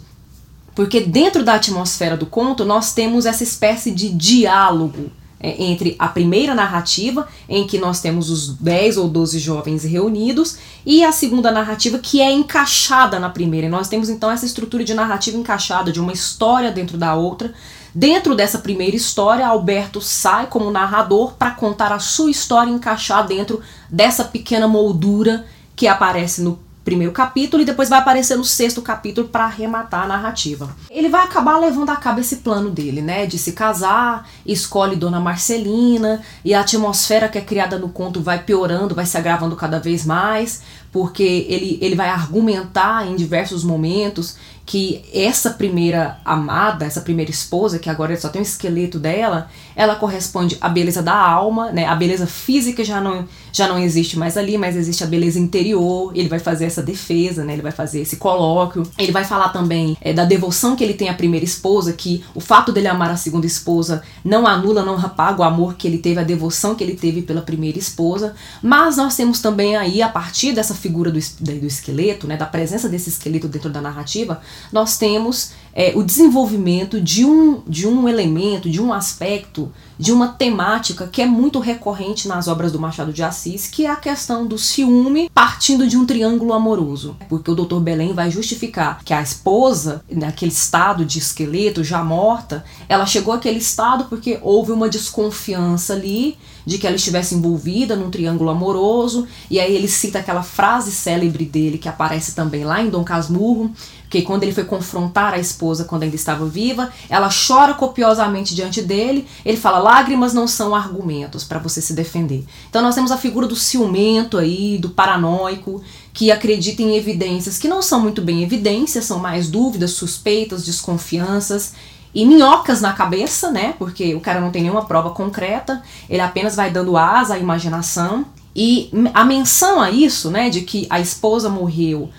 porque 0.74 1.00
dentro 1.00 1.44
da 1.44 1.54
atmosfera 1.54 2.16
do 2.16 2.26
conto 2.26 2.64
nós 2.64 2.94
temos 2.94 3.26
essa 3.26 3.42
espécie 3.42 3.90
de 3.90 4.08
diálogo 4.08 5.10
é, 5.42 5.60
entre 5.60 5.96
a 5.98 6.06
primeira 6.06 6.54
narrativa, 6.54 7.28
em 7.48 7.66
que 7.66 7.76
nós 7.76 8.00
temos 8.00 8.30
os 8.30 8.56
10 8.56 8.96
ou 8.96 9.08
12 9.08 9.40
jovens 9.40 9.82
reunidos, 9.82 10.56
e 10.86 11.02
a 11.02 11.10
segunda 11.10 11.50
narrativa, 11.50 11.98
que 11.98 12.20
é 12.20 12.30
encaixada 12.30 13.18
na 13.18 13.28
primeira. 13.28 13.66
E 13.66 13.70
nós 13.70 13.88
temos 13.88 14.08
então 14.08 14.30
essa 14.30 14.46
estrutura 14.46 14.84
de 14.84 14.94
narrativa 14.94 15.36
encaixada, 15.36 15.90
de 15.90 16.00
uma 16.00 16.12
história 16.12 16.70
dentro 16.70 16.96
da 16.96 17.16
outra. 17.16 17.52
Dentro 17.92 18.36
dessa 18.36 18.58
primeira 18.58 18.96
história, 18.96 19.46
Alberto 19.46 20.00
sai 20.00 20.46
como 20.46 20.70
narrador 20.70 21.34
para 21.34 21.50
contar 21.50 21.92
a 21.92 21.98
sua 21.98 22.30
história 22.30 22.70
e 22.70 22.74
encaixar 22.74 23.26
dentro 23.26 23.60
dessa 23.90 24.22
pequena 24.22 24.68
moldura 24.68 25.44
que 25.74 25.88
aparece 25.88 26.40
no 26.40 26.58
primeiro 26.84 27.12
capítulo 27.12 27.62
e 27.62 27.66
depois 27.66 27.88
vai 27.88 27.98
aparecer 27.98 28.36
no 28.36 28.44
sexto 28.44 28.82
capítulo 28.82 29.28
para 29.28 29.44
arrematar 29.44 30.04
a 30.04 30.08
narrativa. 30.08 30.74
Ele 30.90 31.08
vai 31.08 31.24
acabar 31.24 31.58
levando 31.58 31.90
a 31.90 31.96
cabo 31.96 32.20
esse 32.20 32.36
plano 32.36 32.70
dele, 32.70 33.00
né, 33.00 33.26
de 33.26 33.38
se 33.38 33.52
casar, 33.52 34.28
escolhe 34.44 34.96
Dona 34.96 35.20
Marcelina 35.20 36.22
e 36.44 36.54
a 36.54 36.60
atmosfera 36.60 37.28
que 37.28 37.38
é 37.38 37.42
criada 37.42 37.78
no 37.78 37.88
conto 37.88 38.20
vai 38.20 38.42
piorando, 38.42 38.94
vai 38.94 39.06
se 39.06 39.16
agravando 39.16 39.54
cada 39.54 39.78
vez 39.78 40.04
mais, 40.04 40.62
porque 40.90 41.46
ele, 41.48 41.78
ele 41.80 41.94
vai 41.94 42.08
argumentar 42.08 43.06
em 43.06 43.16
diversos 43.16 43.64
momentos 43.64 44.36
que 44.64 45.04
essa 45.12 45.50
primeira 45.50 46.18
amada, 46.24 46.84
essa 46.84 47.00
primeira 47.00 47.30
esposa, 47.30 47.78
que 47.78 47.90
agora 47.90 48.16
só 48.16 48.28
tem 48.28 48.40
o 48.40 48.44
esqueleto 48.44 48.98
dela, 48.98 49.50
ela 49.74 49.96
corresponde 49.96 50.56
à 50.60 50.68
beleza 50.68 51.02
da 51.02 51.14
alma, 51.14 51.72
né? 51.72 51.86
A 51.86 51.94
beleza 51.94 52.26
física 52.26 52.84
já 52.84 53.00
não, 53.00 53.26
já 53.52 53.68
não 53.68 53.78
existe 53.78 54.18
mais 54.18 54.36
ali, 54.36 54.56
mas 54.56 54.74
existe 54.74 55.04
a 55.04 55.06
beleza 55.06 55.38
interior. 55.38 56.10
Ele 56.14 56.28
vai 56.28 56.38
fazer 56.38 56.64
essa 56.64 56.82
defesa, 56.82 57.44
né? 57.44 57.52
Ele 57.52 57.62
vai 57.62 57.70
fazer 57.70 58.00
esse 58.00 58.16
colóquio. 58.16 58.82
Ele 58.98 59.12
vai 59.12 59.24
falar 59.24 59.50
também 59.50 59.96
é, 60.00 60.12
da 60.12 60.24
devoção 60.24 60.74
que 60.74 60.82
ele 60.82 60.94
tem 60.94 61.10
à 61.10 61.14
primeira 61.14 61.44
esposa, 61.44 61.92
que 61.92 62.24
o 62.34 62.40
fato 62.40 62.72
dele 62.72 62.88
amar 62.88 63.10
a 63.10 63.16
segunda 63.16 63.46
esposa 63.46 64.02
não 64.24 64.46
anula, 64.46 64.82
não 64.82 64.96
apaga 64.96 65.42
o 65.42 65.44
amor 65.44 65.74
que 65.74 65.86
ele 65.86 65.98
teve, 65.98 66.18
a 66.18 66.24
devoção 66.24 66.74
que 66.74 66.82
ele 66.82 66.94
teve 66.94 67.22
pela 67.22 67.42
primeira 67.42 67.78
esposa. 67.78 68.34
Mas 68.62 68.96
nós 68.96 69.14
temos 69.14 69.40
também 69.40 69.76
aí, 69.76 70.00
a 70.00 70.08
partir 70.08 70.52
dessa 70.52 70.74
figura 70.74 71.10
do, 71.10 71.20
do 71.40 71.66
esqueleto, 71.66 72.26
né? 72.26 72.36
Da 72.36 72.46
presença 72.46 72.88
desse 72.88 73.10
esqueleto 73.10 73.48
dentro 73.48 73.68
da 73.68 73.82
narrativa, 73.82 74.40
nós 74.72 74.96
temos 74.96 75.52
é, 75.74 75.92
o 75.94 76.02
desenvolvimento 76.02 77.00
de 77.00 77.24
um, 77.24 77.62
de 77.66 77.86
um 77.86 78.08
elemento, 78.08 78.68
de 78.68 78.80
um 78.80 78.92
aspecto, 78.92 79.70
de 79.98 80.12
uma 80.12 80.28
temática 80.28 81.06
que 81.06 81.22
é 81.22 81.26
muito 81.26 81.58
recorrente 81.58 82.28
nas 82.28 82.48
obras 82.48 82.72
do 82.72 82.78
Machado 82.78 83.12
de 83.12 83.22
Assis, 83.22 83.41
que 83.70 83.86
é 83.86 83.90
a 83.90 83.96
questão 83.96 84.46
do 84.46 84.56
ciúme 84.56 85.30
partindo 85.34 85.86
de 85.86 85.96
um 85.96 86.06
triângulo 86.06 86.52
amoroso. 86.52 87.16
Porque 87.28 87.50
o 87.50 87.54
Dr. 87.54 87.80
Belém 87.80 88.12
vai 88.12 88.30
justificar 88.30 89.02
que 89.04 89.12
a 89.12 89.20
esposa, 89.20 90.04
naquele 90.10 90.52
estado 90.52 91.04
de 91.04 91.18
esqueleto, 91.18 91.82
já 91.82 92.04
morta, 92.04 92.64
ela 92.88 93.06
chegou 93.06 93.34
àquele 93.34 93.58
estado 93.58 94.04
porque 94.04 94.38
houve 94.42 94.72
uma 94.72 94.88
desconfiança 94.88 95.94
ali 95.94 96.38
de 96.64 96.78
que 96.78 96.86
ela 96.86 96.96
estivesse 96.96 97.34
envolvida 97.34 97.96
num 97.96 98.10
triângulo 98.10 98.50
amoroso, 98.50 99.26
e 99.50 99.58
aí 99.58 99.74
ele 99.74 99.88
cita 99.88 100.20
aquela 100.20 100.42
frase 100.42 100.92
célebre 100.92 101.44
dele 101.44 101.78
que 101.78 101.88
aparece 101.88 102.34
também 102.34 102.64
lá 102.64 102.80
em 102.80 102.88
Dom 102.88 103.02
Casmurro, 103.02 103.72
que 104.12 104.20
quando 104.20 104.42
ele 104.42 104.52
foi 104.52 104.64
confrontar 104.64 105.32
a 105.32 105.38
esposa 105.38 105.86
quando 105.86 106.02
ainda 106.02 106.14
estava 106.14 106.44
viva, 106.44 106.92
ela 107.08 107.30
chora 107.30 107.72
copiosamente 107.72 108.54
diante 108.54 108.82
dele. 108.82 109.26
Ele 109.42 109.56
fala: 109.56 109.78
lágrimas 109.78 110.34
não 110.34 110.46
são 110.46 110.74
argumentos 110.74 111.44
para 111.44 111.58
você 111.58 111.80
se 111.80 111.94
defender. 111.94 112.44
Então 112.68 112.82
nós 112.82 112.94
temos 112.94 113.10
a 113.10 113.16
figura 113.16 113.46
do 113.46 113.56
ciumento 113.56 114.36
aí, 114.36 114.76
do 114.76 114.90
paranoico, 114.90 115.82
que 116.12 116.30
acredita 116.30 116.82
em 116.82 116.94
evidências 116.94 117.56
que 117.56 117.66
não 117.66 117.80
são 117.80 118.00
muito 118.00 118.20
bem 118.20 118.42
evidências, 118.42 119.06
são 119.06 119.18
mais 119.18 119.48
dúvidas, 119.48 119.92
suspeitas, 119.92 120.62
desconfianças 120.62 121.72
e 122.14 122.26
minhocas 122.26 122.82
na 122.82 122.92
cabeça, 122.92 123.50
né? 123.50 123.74
Porque 123.78 124.14
o 124.14 124.20
cara 124.20 124.42
não 124.42 124.50
tem 124.50 124.60
nenhuma 124.60 124.84
prova 124.84 125.08
concreta, 125.08 125.82
ele 126.06 126.20
apenas 126.20 126.54
vai 126.54 126.70
dando 126.70 126.98
asa 126.98 127.32
à 127.32 127.38
imaginação. 127.38 128.26
E 128.54 128.90
a 129.14 129.24
menção 129.24 129.80
a 129.80 129.90
isso, 129.90 130.30
né, 130.30 130.50
de 130.50 130.60
que 130.60 130.86
a 130.90 131.00
esposa 131.00 131.48
morreu 131.48 132.10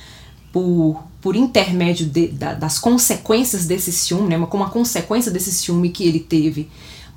por 0.53 1.03
por 1.23 1.37
intermédio 1.37 2.05
de, 2.05 2.27
da, 2.27 2.53
das 2.53 2.77
consequências 2.77 3.65
desse 3.65 3.93
ciúme, 3.93 4.27
né, 4.27 4.47
como 4.49 4.65
a 4.65 4.69
consequência 4.69 5.31
desse 5.31 5.53
ciúme 5.53 5.89
que 5.89 6.05
ele 6.05 6.19
teve 6.19 6.69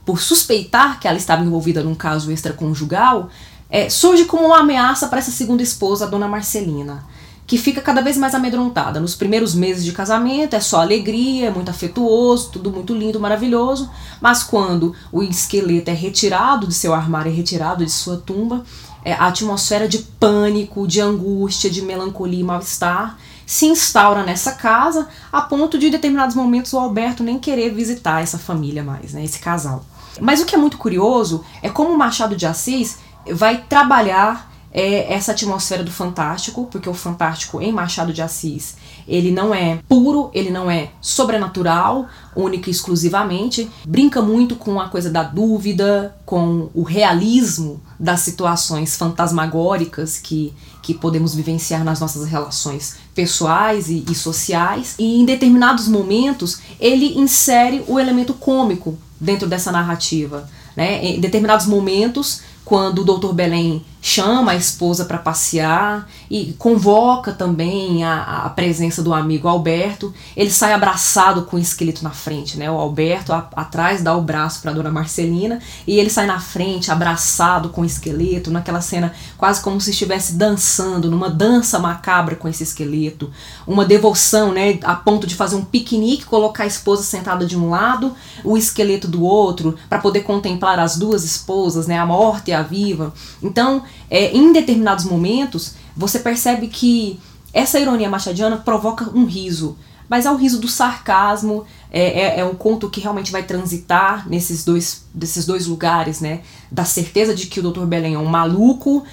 por 0.04 0.20
suspeitar 0.20 1.00
que 1.00 1.08
ela 1.08 1.18
estava 1.18 1.44
envolvida 1.44 1.82
num 1.82 1.96
caso 1.96 2.30
extraconjugal, 2.30 3.28
é, 3.68 3.90
surge 3.90 4.24
como 4.24 4.46
uma 4.46 4.60
ameaça 4.60 5.08
para 5.08 5.18
essa 5.18 5.32
segunda 5.32 5.60
esposa, 5.60 6.04
a 6.04 6.08
dona 6.08 6.28
Marcelina, 6.28 7.04
que 7.44 7.58
fica 7.58 7.80
cada 7.80 8.00
vez 8.00 8.16
mais 8.16 8.32
amedrontada. 8.32 9.00
Nos 9.00 9.16
primeiros 9.16 9.52
meses 9.56 9.84
de 9.84 9.90
casamento 9.90 10.54
é 10.54 10.60
só 10.60 10.80
alegria, 10.80 11.48
é 11.48 11.50
muito 11.50 11.68
afetuoso, 11.68 12.50
tudo 12.52 12.70
muito 12.70 12.94
lindo, 12.94 13.18
maravilhoso, 13.18 13.90
mas 14.20 14.44
quando 14.44 14.94
o 15.10 15.24
esqueleto 15.24 15.90
é 15.90 15.94
retirado 15.94 16.68
de 16.68 16.74
seu 16.74 16.94
armário, 16.94 17.32
é 17.32 17.34
retirado 17.34 17.84
de 17.84 17.90
sua 17.90 18.18
tumba, 18.18 18.64
é, 19.06 19.12
a 19.12 19.28
atmosfera 19.28 19.86
de 19.86 19.98
pânico, 19.98 20.84
de 20.84 21.00
angústia, 21.00 21.70
de 21.70 21.80
melancolia 21.80 22.40
e 22.40 22.42
mal-estar 22.42 23.16
se 23.46 23.64
instaura 23.64 24.24
nessa 24.24 24.50
casa 24.50 25.06
a 25.32 25.40
ponto 25.42 25.78
de 25.78 25.86
em 25.86 25.90
determinados 25.92 26.34
momentos 26.34 26.72
o 26.72 26.78
Alberto 26.80 27.22
nem 27.22 27.38
querer 27.38 27.72
visitar 27.72 28.20
essa 28.20 28.36
família 28.36 28.82
mais, 28.82 29.12
né, 29.12 29.22
esse 29.22 29.38
casal. 29.38 29.84
Mas 30.20 30.40
o 30.40 30.44
que 30.44 30.56
é 30.56 30.58
muito 30.58 30.76
curioso 30.76 31.44
é 31.62 31.68
como 31.68 31.92
o 31.92 31.96
Machado 31.96 32.34
de 32.34 32.46
Assis 32.46 32.98
vai 33.32 33.62
trabalhar 33.68 34.50
é, 34.72 35.12
essa 35.12 35.30
atmosfera 35.30 35.84
do 35.84 35.92
fantástico, 35.92 36.66
porque 36.68 36.88
o 36.88 36.94
fantástico 36.94 37.62
em 37.62 37.70
Machado 37.70 38.12
de 38.12 38.20
Assis 38.20 38.76
ele 39.06 39.30
não 39.30 39.54
é 39.54 39.78
puro, 39.88 40.32
ele 40.34 40.50
não 40.50 40.68
é 40.68 40.90
sobrenatural, 41.00 42.08
única 42.34 42.68
e 42.68 42.72
exclusivamente. 42.72 43.70
Brinca 43.86 44.20
muito 44.20 44.56
com 44.56 44.80
a 44.80 44.88
coisa 44.88 45.08
da 45.08 45.22
dúvida, 45.22 46.16
com 46.26 46.70
o 46.74 46.82
realismo 46.82 47.80
das 47.98 48.20
situações 48.20 48.96
fantasmagóricas 48.96 50.18
que, 50.18 50.52
que 50.82 50.94
podemos 50.94 51.34
vivenciar 51.34 51.84
nas 51.84 52.00
nossas 52.00 52.28
relações 52.28 52.96
pessoais 53.14 53.88
e, 53.88 54.04
e 54.10 54.14
sociais. 54.14 54.94
E 54.98 55.20
em 55.20 55.24
determinados 55.24 55.88
momentos 55.88 56.60
ele 56.78 57.18
insere 57.18 57.84
o 57.86 57.98
elemento 57.98 58.34
cômico 58.34 58.98
dentro 59.20 59.48
dessa 59.48 59.72
narrativa. 59.72 60.48
Né? 60.76 61.04
Em 61.04 61.20
determinados 61.20 61.66
momentos, 61.66 62.42
quando 62.64 63.00
o 63.00 63.04
Dr. 63.04 63.32
Belém 63.32 63.84
chama 64.06 64.52
a 64.52 64.54
esposa 64.54 65.04
para 65.04 65.18
passear 65.18 66.08
e 66.30 66.54
convoca 66.60 67.32
também 67.32 68.04
a, 68.04 68.44
a, 68.44 68.50
presença 68.50 69.02
do 69.02 69.12
amigo 69.12 69.48
Alberto. 69.48 70.14
Ele 70.36 70.48
sai 70.48 70.72
abraçado 70.72 71.42
com 71.42 71.56
o 71.56 71.58
esqueleto 71.58 72.04
na 72.04 72.12
frente, 72.12 72.56
né? 72.56 72.70
O 72.70 72.78
Alberto 72.78 73.32
a, 73.32 73.50
atrás 73.56 74.04
dá 74.04 74.16
o 74.16 74.22
braço 74.22 74.62
para 74.62 74.72
Dona 74.72 74.92
Marcelina 74.92 75.58
e 75.88 75.98
ele 75.98 76.08
sai 76.08 76.24
na 76.24 76.38
frente 76.38 76.88
abraçado 76.88 77.70
com 77.70 77.80
o 77.80 77.84
esqueleto, 77.84 78.48
naquela 78.48 78.80
cena 78.80 79.12
quase 79.36 79.60
como 79.60 79.80
se 79.80 79.90
estivesse 79.90 80.34
dançando, 80.34 81.10
numa 81.10 81.28
dança 81.28 81.76
macabra 81.80 82.36
com 82.36 82.46
esse 82.46 82.62
esqueleto, 82.62 83.32
uma 83.66 83.84
devoção, 83.84 84.52
né? 84.52 84.78
A 84.84 84.94
ponto 84.94 85.26
de 85.26 85.34
fazer 85.34 85.56
um 85.56 85.64
piquenique, 85.64 86.26
colocar 86.26 86.62
a 86.62 86.68
esposa 86.68 87.02
sentada 87.02 87.44
de 87.44 87.58
um 87.58 87.70
lado, 87.70 88.14
o 88.44 88.56
esqueleto 88.56 89.08
do 89.08 89.24
outro, 89.24 89.76
para 89.88 89.98
poder 89.98 90.20
contemplar 90.20 90.78
as 90.78 90.96
duas 90.96 91.24
esposas, 91.24 91.88
né? 91.88 91.98
A 91.98 92.06
morta 92.06 92.50
e 92.50 92.54
a 92.54 92.62
viva. 92.62 93.12
Então 93.42 93.82
é, 94.10 94.36
em 94.36 94.52
determinados 94.52 95.04
momentos, 95.04 95.74
você 95.96 96.18
percebe 96.18 96.68
que 96.68 97.18
essa 97.52 97.80
ironia 97.80 98.10
machadiana 98.10 98.56
provoca 98.56 99.10
um 99.14 99.24
riso. 99.24 99.76
mas 100.08 100.24
ao 100.24 100.36
riso 100.36 100.60
do 100.60 100.68
sarcasmo. 100.68 101.64
É, 101.90 102.38
é, 102.38 102.40
é, 102.40 102.44
um 102.44 102.54
conto 102.54 102.90
que 102.90 103.00
realmente 103.00 103.32
vai 103.32 103.42
transitar 103.44 104.28
nesses 104.28 104.64
dois, 104.64 105.04
desses 105.14 105.46
dois 105.46 105.66
lugares, 105.66 106.20
né? 106.20 106.42
Da 106.70 106.84
certeza 106.84 107.34
de 107.34 107.46
que 107.46 107.58
o 107.58 107.70
Dr. 107.70 107.86
Belém 107.86 108.14
é 108.14 108.18
um 108.18 108.26
maluco 108.26 109.04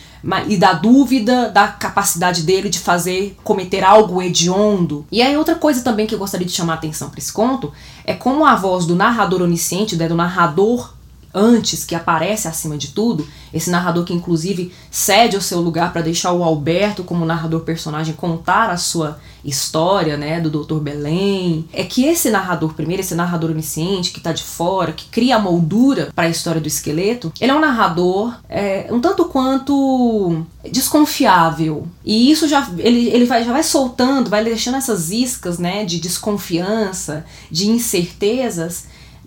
e 0.47 0.57
da 0.57 0.73
dúvida 0.73 1.49
da 1.49 1.67
capacidade 1.67 2.43
dele 2.43 2.69
de 2.69 2.79
fazer, 2.79 3.37
cometer 3.43 3.83
algo 3.83 4.21
hediondo. 4.21 5.05
E 5.11 5.21
aí 5.21 5.37
outra 5.37 5.55
coisa 5.55 5.81
também 5.81 6.05
que 6.05 6.15
eu 6.15 6.19
gostaria 6.19 6.45
de 6.45 6.51
chamar 6.51 6.73
a 6.73 6.75
atenção 6.75 7.09
para 7.09 7.19
esse 7.19 7.31
conto 7.31 7.71
é 8.03 8.13
como 8.13 8.45
a 8.45 8.55
voz 8.55 8.85
do 8.85 8.95
narrador 8.95 9.41
onisciente, 9.41 9.95
né, 9.95 10.07
do 10.07 10.15
narrador 10.15 10.92
antes, 11.33 11.83
que 11.83 11.95
aparece 11.95 12.47
acima 12.47 12.77
de 12.77 12.89
tudo, 12.89 13.27
esse 13.53 13.69
narrador 13.69 14.03
que 14.03 14.13
inclusive 14.13 14.73
cede 14.91 15.35
o 15.35 15.41
seu 15.41 15.59
lugar 15.59 15.91
para 15.91 16.01
deixar 16.01 16.31
o 16.31 16.43
Alberto 16.43 17.03
como 17.03 17.25
narrador 17.25 17.61
personagem 17.61 18.13
contar 18.13 18.69
a 18.69 18.77
sua 18.77 19.19
história, 19.43 20.15
né, 20.15 20.39
do 20.39 20.49
Dr. 20.49 20.79
Belém, 20.79 21.67
é 21.73 21.83
que 21.83 22.05
esse 22.05 22.29
narrador 22.29 22.73
primeiro, 22.73 23.01
esse 23.01 23.15
narrador 23.15 23.51
onisciente 23.51 24.11
que 24.11 24.19
está 24.19 24.31
de 24.31 24.43
fora, 24.43 24.93
que 24.93 25.05
cria 25.07 25.35
a 25.35 25.39
moldura 25.39 26.09
para 26.15 26.25
a 26.25 26.29
história 26.29 26.61
do 26.61 26.67
esqueleto, 26.67 27.31
ele 27.41 27.51
é 27.51 27.55
um 27.55 27.59
narrador 27.59 28.33
é, 28.47 28.87
um 28.89 29.01
tanto 29.01 29.25
quanto 29.25 30.45
desconfiável. 30.71 31.85
E 32.05 32.31
isso 32.31 32.47
já 32.47 32.69
ele, 32.77 33.09
ele 33.09 33.25
vai, 33.25 33.43
já 33.43 33.51
vai 33.51 33.63
soltando, 33.63 34.29
vai 34.29 34.43
deixando 34.43 34.77
essas 34.77 35.11
iscas, 35.11 35.57
né, 35.57 35.83
de 35.83 35.99
desconfiança, 35.99 37.25
de 37.51 37.67
incertezas 37.67 38.85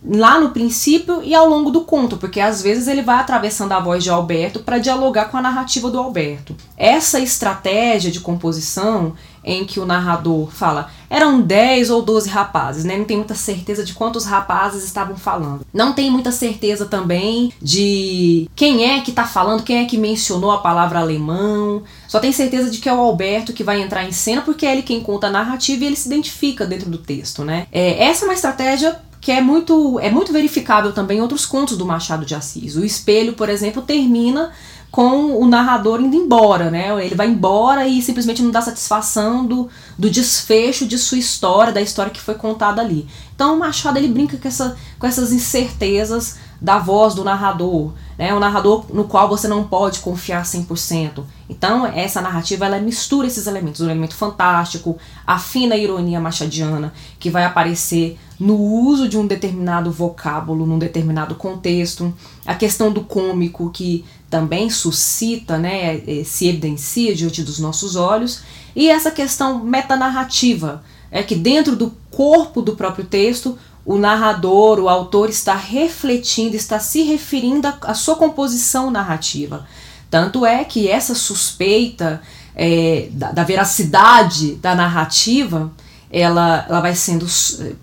lá 0.09 0.41
no 0.41 0.51
princípio 0.51 1.23
e 1.23 1.35
ao 1.35 1.49
longo 1.49 1.71
do 1.71 1.83
conto, 1.83 2.17
porque 2.17 2.41
às 2.41 2.63
vezes 2.63 2.87
ele 2.87 3.03
vai 3.03 3.17
atravessando 3.17 3.73
a 3.73 3.81
voz 3.81 4.05
de 4.05 4.11
Alberto 4.11 4.61
para 4.61 4.79
dialogar 4.79 5.27
com 5.27 5.37
a 5.37 5.43
narrativa 5.43 5.91
do 5.91 5.99
Alberto. 5.99 6.55
Essa 6.77 7.19
estratégia 7.19 8.11
de 8.11 8.21
composição 8.21 9.15
em 9.47 9.65
que 9.65 9.79
o 9.79 9.87
narrador 9.87 10.51
fala 10.51 10.91
eram 11.09 11.41
10 11.41 11.91
ou 11.91 12.03
12 12.03 12.29
rapazes, 12.29 12.85
né? 12.85 12.99
Não 12.99 13.05
tem 13.05 13.17
muita 13.17 13.35
certeza 13.35 13.85
de 13.85 13.95
quantos 13.95 14.25
rapazes 14.25 14.85
estavam 14.85 15.17
falando. 15.17 15.65
Não 15.73 15.93
tem 15.93 16.11
muita 16.11 16.33
certeza 16.33 16.85
também 16.87 17.53
de 17.63 18.51
quem 18.57 18.91
é 18.91 19.01
que 19.01 19.11
está 19.11 19.25
falando, 19.25 19.63
quem 19.63 19.79
é 19.79 19.85
que 19.85 19.97
mencionou 19.97 20.51
a 20.51 20.59
palavra 20.59 20.99
alemão. 20.99 21.85
Só 22.09 22.19
tem 22.19 22.33
certeza 22.33 22.71
de 22.71 22.79
que 22.79 22.89
é 22.89 22.93
o 22.93 22.99
Alberto 22.99 23.53
que 23.53 23.63
vai 23.63 23.81
entrar 23.81 24.05
em 24.05 24.11
cena 24.11 24.43
porque 24.43 24.67
é 24.67 24.73
ele 24.73 24.83
quem 24.83 25.01
conta 25.01 25.29
a 25.29 25.31
narrativa 25.31 25.85
e 25.85 25.87
ele 25.87 25.97
se 25.97 26.09
identifica 26.09 26.67
dentro 26.67 26.91
do 26.91 26.99
texto, 26.99 27.45
né? 27.45 27.69
É, 27.71 28.05
essa 28.05 28.25
é 28.25 28.29
uma 28.29 28.35
estratégia 28.35 29.01
que 29.27 29.33
é 29.33 29.41
muito, 29.41 29.99
é 29.99 30.09
muito 30.09 30.33
verificável 30.33 30.93
também 30.93 31.19
em 31.19 31.21
outros 31.21 31.45
contos 31.45 31.77
do 31.77 31.85
Machado 31.85 32.25
de 32.25 32.33
Assis. 32.33 32.77
O 32.77 32.85
Espelho, 32.85 33.33
por 33.33 33.49
exemplo, 33.49 33.83
termina 33.83 34.53
com 34.89 35.37
o 35.37 35.45
narrador 35.49 36.01
indo 36.01 36.15
embora, 36.15 36.71
né? 36.71 37.05
Ele 37.05 37.17
vai 37.17 37.27
embora 37.27 37.89
e 37.89 38.01
simplesmente 38.01 38.41
não 38.41 38.53
dá 38.53 38.63
satisfação 38.63 39.45
do, 39.45 39.69
do 39.99 40.09
desfecho 40.09 40.87
de 40.87 40.97
sua 40.97 41.19
história, 41.19 41.73
da 41.73 41.81
história 41.81 42.13
que 42.13 42.21
foi 42.21 42.37
contada 42.37 42.81
ali. 42.81 43.09
Então 43.35 43.57
o 43.57 43.59
Machado 43.59 43.99
ele 43.99 44.07
brinca 44.07 44.37
com, 44.37 44.47
essa, 44.47 44.77
com 44.97 45.09
essas 45.09 45.33
incertezas 45.33 46.37
da 46.61 46.79
voz 46.79 47.15
do 47.15 47.23
narrador, 47.23 47.93
né? 48.19 48.35
Um 48.35 48.39
narrador 48.39 48.87
no 48.93 49.05
qual 49.05 49.29
você 49.29 49.47
não 49.47 49.65
pode 49.65 50.01
confiar 50.01 50.43
100%. 50.43 51.23
Então, 51.49 51.87
essa 51.87 52.21
narrativa 52.21 52.65
ela 52.65 52.79
mistura 52.79 53.27
esses 53.27 53.47
elementos, 53.47 53.81
o 53.81 53.85
elemento 53.85 54.15
fantástico, 54.15 54.99
a 55.27 55.39
fina 55.39 55.77
ironia 55.77 56.21
machadiana, 56.21 56.93
que 57.19 57.31
vai 57.31 57.45
aparecer 57.45 58.19
no 58.39 58.57
uso 58.57 59.09
de 59.09 59.17
um 59.17 59.27
determinado 59.27 59.91
vocábulo, 59.91 60.67
num 60.67 60.79
determinado 60.79 61.35
contexto, 61.35 62.13
a 62.45 62.55
questão 62.55 62.93
do 62.93 63.03
cômico, 63.03 63.71
que 63.71 64.05
também 64.29 64.69
suscita, 64.69 65.57
né, 65.57 66.01
se 66.25 66.49
evidencia 66.49 67.15
diante 67.15 67.43
dos 67.43 67.59
nossos 67.59 67.97
olhos, 67.97 68.43
e 68.75 68.91
essa 68.91 69.11
questão 69.11 69.65
metanarrativa, 69.65 70.83
é 71.11 71.23
que 71.23 71.37
dentro 71.37 71.77
do 71.77 71.95
corpo 72.11 72.61
do 72.61 72.75
próprio 72.75 73.05
texto 73.05 73.57
o 73.87 73.97
narrador, 73.97 74.81
o 74.81 74.89
autor 74.89 75.31
está 75.31 75.55
refletindo, 75.55 76.57
está 76.57 76.81
se 76.81 77.03
referindo 77.03 77.73
à 77.83 77.95
sua 77.95 78.17
composição 78.17 78.91
narrativa. 78.91 79.65
Tanto 80.11 80.45
é 80.45 80.65
que 80.65 80.89
essa 80.89 81.15
suspeita 81.15 82.21
é, 82.57 83.09
da, 83.13 83.31
da, 83.31 83.45
veracidade 83.45 84.57
da 84.57 84.75
narrativa, 84.75 85.71
ela, 86.11 86.67
ela 86.69 86.81
vai 86.81 86.97
sendo 86.97 87.27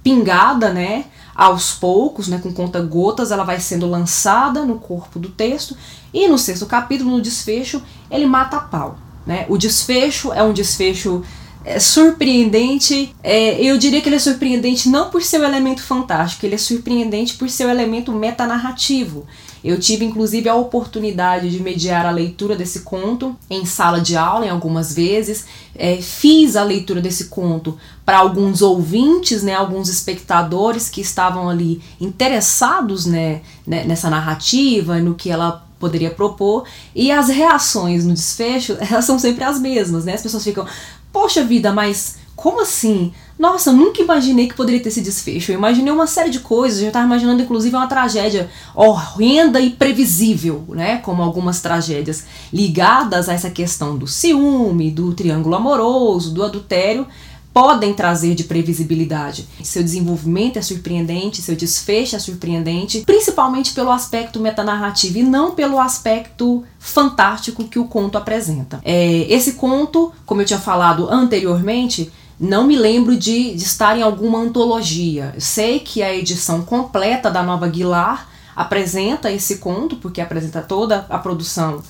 pingada, 0.03 0.73
né, 0.73 1.05
aos 1.33 1.71
poucos, 1.71 2.27
né, 2.27 2.37
com 2.37 2.51
conta-gotas, 2.51 3.31
ela 3.31 3.45
vai 3.45 3.59
sendo 3.61 3.89
lançada 3.89 4.65
no 4.65 4.79
corpo 4.79 5.17
do 5.17 5.29
texto, 5.29 5.75
e 6.13 6.27
no 6.27 6.37
sexto 6.37 6.65
capítulo, 6.65 7.11
no 7.11 7.21
desfecho, 7.21 7.81
ele 8.11 8.25
mata 8.25 8.57
a 8.57 8.61
pau. 8.61 8.97
Né? 9.25 9.45
O 9.47 9.57
desfecho 9.57 10.33
é 10.33 10.43
um 10.43 10.51
desfecho 10.51 11.23
é 11.65 11.79
surpreendente. 11.79 13.15
É, 13.23 13.61
eu 13.61 13.77
diria 13.77 14.01
que 14.01 14.09
ele 14.09 14.15
é 14.15 14.19
surpreendente 14.19 14.89
não 14.89 15.09
por 15.09 15.21
seu 15.21 15.43
elemento 15.43 15.81
fantástico, 15.81 16.45
ele 16.45 16.55
é 16.55 16.57
surpreendente 16.57 17.35
por 17.35 17.49
seu 17.49 17.69
elemento 17.69 18.11
metanarrativo. 18.11 19.25
Eu 19.63 19.79
tive 19.79 20.03
inclusive 20.03 20.49
a 20.49 20.55
oportunidade 20.55 21.49
de 21.49 21.63
mediar 21.63 22.05
a 22.05 22.11
leitura 22.11 22.53
desse 22.53 22.81
conto 22.81 23.33
em 23.49 23.65
sala 23.65 24.01
de 24.01 24.17
aula, 24.17 24.45
em 24.45 24.49
algumas 24.49 24.93
vezes. 24.93 25.45
É, 25.73 25.97
fiz 26.01 26.57
a 26.57 26.63
leitura 26.63 26.99
desse 26.99 27.25
conto 27.25 27.77
para 28.05 28.17
alguns 28.17 28.61
ouvintes, 28.61 29.41
né, 29.41 29.55
alguns 29.55 29.87
espectadores 29.87 30.89
que 30.89 30.99
estavam 30.99 31.49
ali 31.49 31.81
interessados 31.99 33.05
né, 33.05 33.41
né, 33.65 33.85
nessa 33.85 34.09
narrativa, 34.09 34.99
no 34.99 35.15
que 35.15 35.31
ela 35.31 35.65
poderia 35.79 36.11
propor, 36.11 36.65
e 36.95 37.11
as 37.11 37.27
reações 37.27 38.05
no 38.05 38.13
desfecho, 38.13 38.77
elas 38.89 39.03
são 39.03 39.19
sempre 39.19 39.43
as 39.43 39.59
mesmas, 39.59 40.05
né? 40.05 40.13
As 40.13 40.21
pessoas 40.21 40.43
ficam, 40.43 40.65
poxa 41.13 41.45
vida, 41.45 41.71
mas 41.71 42.17
como 42.35 42.61
assim? 42.61 43.13
Nossa, 43.37 43.69
eu 43.69 43.73
nunca 43.73 44.01
imaginei 44.01 44.47
que 44.47 44.55
poderia 44.55 44.81
ter 44.81 44.89
esse 44.89 45.01
desfecho. 45.01 45.51
Eu 45.51 45.57
imaginei 45.57 45.93
uma 45.93 46.07
série 46.07 46.29
de 46.29 46.39
coisas, 46.39 46.81
eu 46.81 46.87
estava 46.87 47.05
imaginando 47.05 47.41
inclusive 47.41 47.75
uma 47.75 47.87
tragédia 47.87 48.49
horrenda 48.75 49.61
e 49.61 49.69
previsível, 49.69 50.63
né? 50.69 50.97
Como 50.97 51.21
algumas 51.21 51.61
tragédias 51.61 52.25
ligadas 52.51 53.29
a 53.29 53.33
essa 53.33 53.49
questão 53.49 53.97
do 53.97 54.07
ciúme, 54.07 54.91
do 54.91 55.13
triângulo 55.13 55.55
amoroso, 55.55 56.33
do 56.33 56.43
adultério 56.43 57.07
podem 57.53 57.93
trazer 57.93 58.33
de 58.33 58.45
previsibilidade. 58.45 59.47
Seu 59.63 59.83
desenvolvimento 59.83 60.57
é 60.57 60.61
surpreendente, 60.61 61.41
seu 61.41 61.55
desfecho 61.55 62.15
é 62.15 62.19
surpreendente, 62.19 63.03
principalmente 63.05 63.73
pelo 63.73 63.91
aspecto 63.91 64.39
metanarrativo 64.39 65.19
e 65.19 65.23
não 65.23 65.51
pelo 65.51 65.79
aspecto 65.79 66.63
fantástico 66.79 67.63
que 67.65 67.77
o 67.77 67.85
conto 67.85 68.17
apresenta. 68.17 68.81
É, 68.83 69.25
esse 69.29 69.53
conto, 69.53 70.11
como 70.25 70.41
eu 70.41 70.45
tinha 70.45 70.59
falado 70.59 71.07
anteriormente, 71.09 72.11
não 72.39 72.65
me 72.65 72.75
lembro 72.75 73.15
de, 73.15 73.53
de 73.53 73.63
estar 73.63 73.97
em 73.97 74.01
alguma 74.01 74.39
antologia. 74.39 75.35
Sei 75.37 75.79
que 75.79 76.01
a 76.01 76.13
edição 76.13 76.63
completa 76.63 77.29
da 77.29 77.43
Nova 77.43 77.67
Aguilar 77.67 78.27
apresenta 78.55 79.31
esse 79.31 79.57
conto, 79.57 79.95
porque 79.97 80.21
apresenta 80.21 80.61
toda 80.61 81.05
a 81.09 81.17
produção 81.17 81.81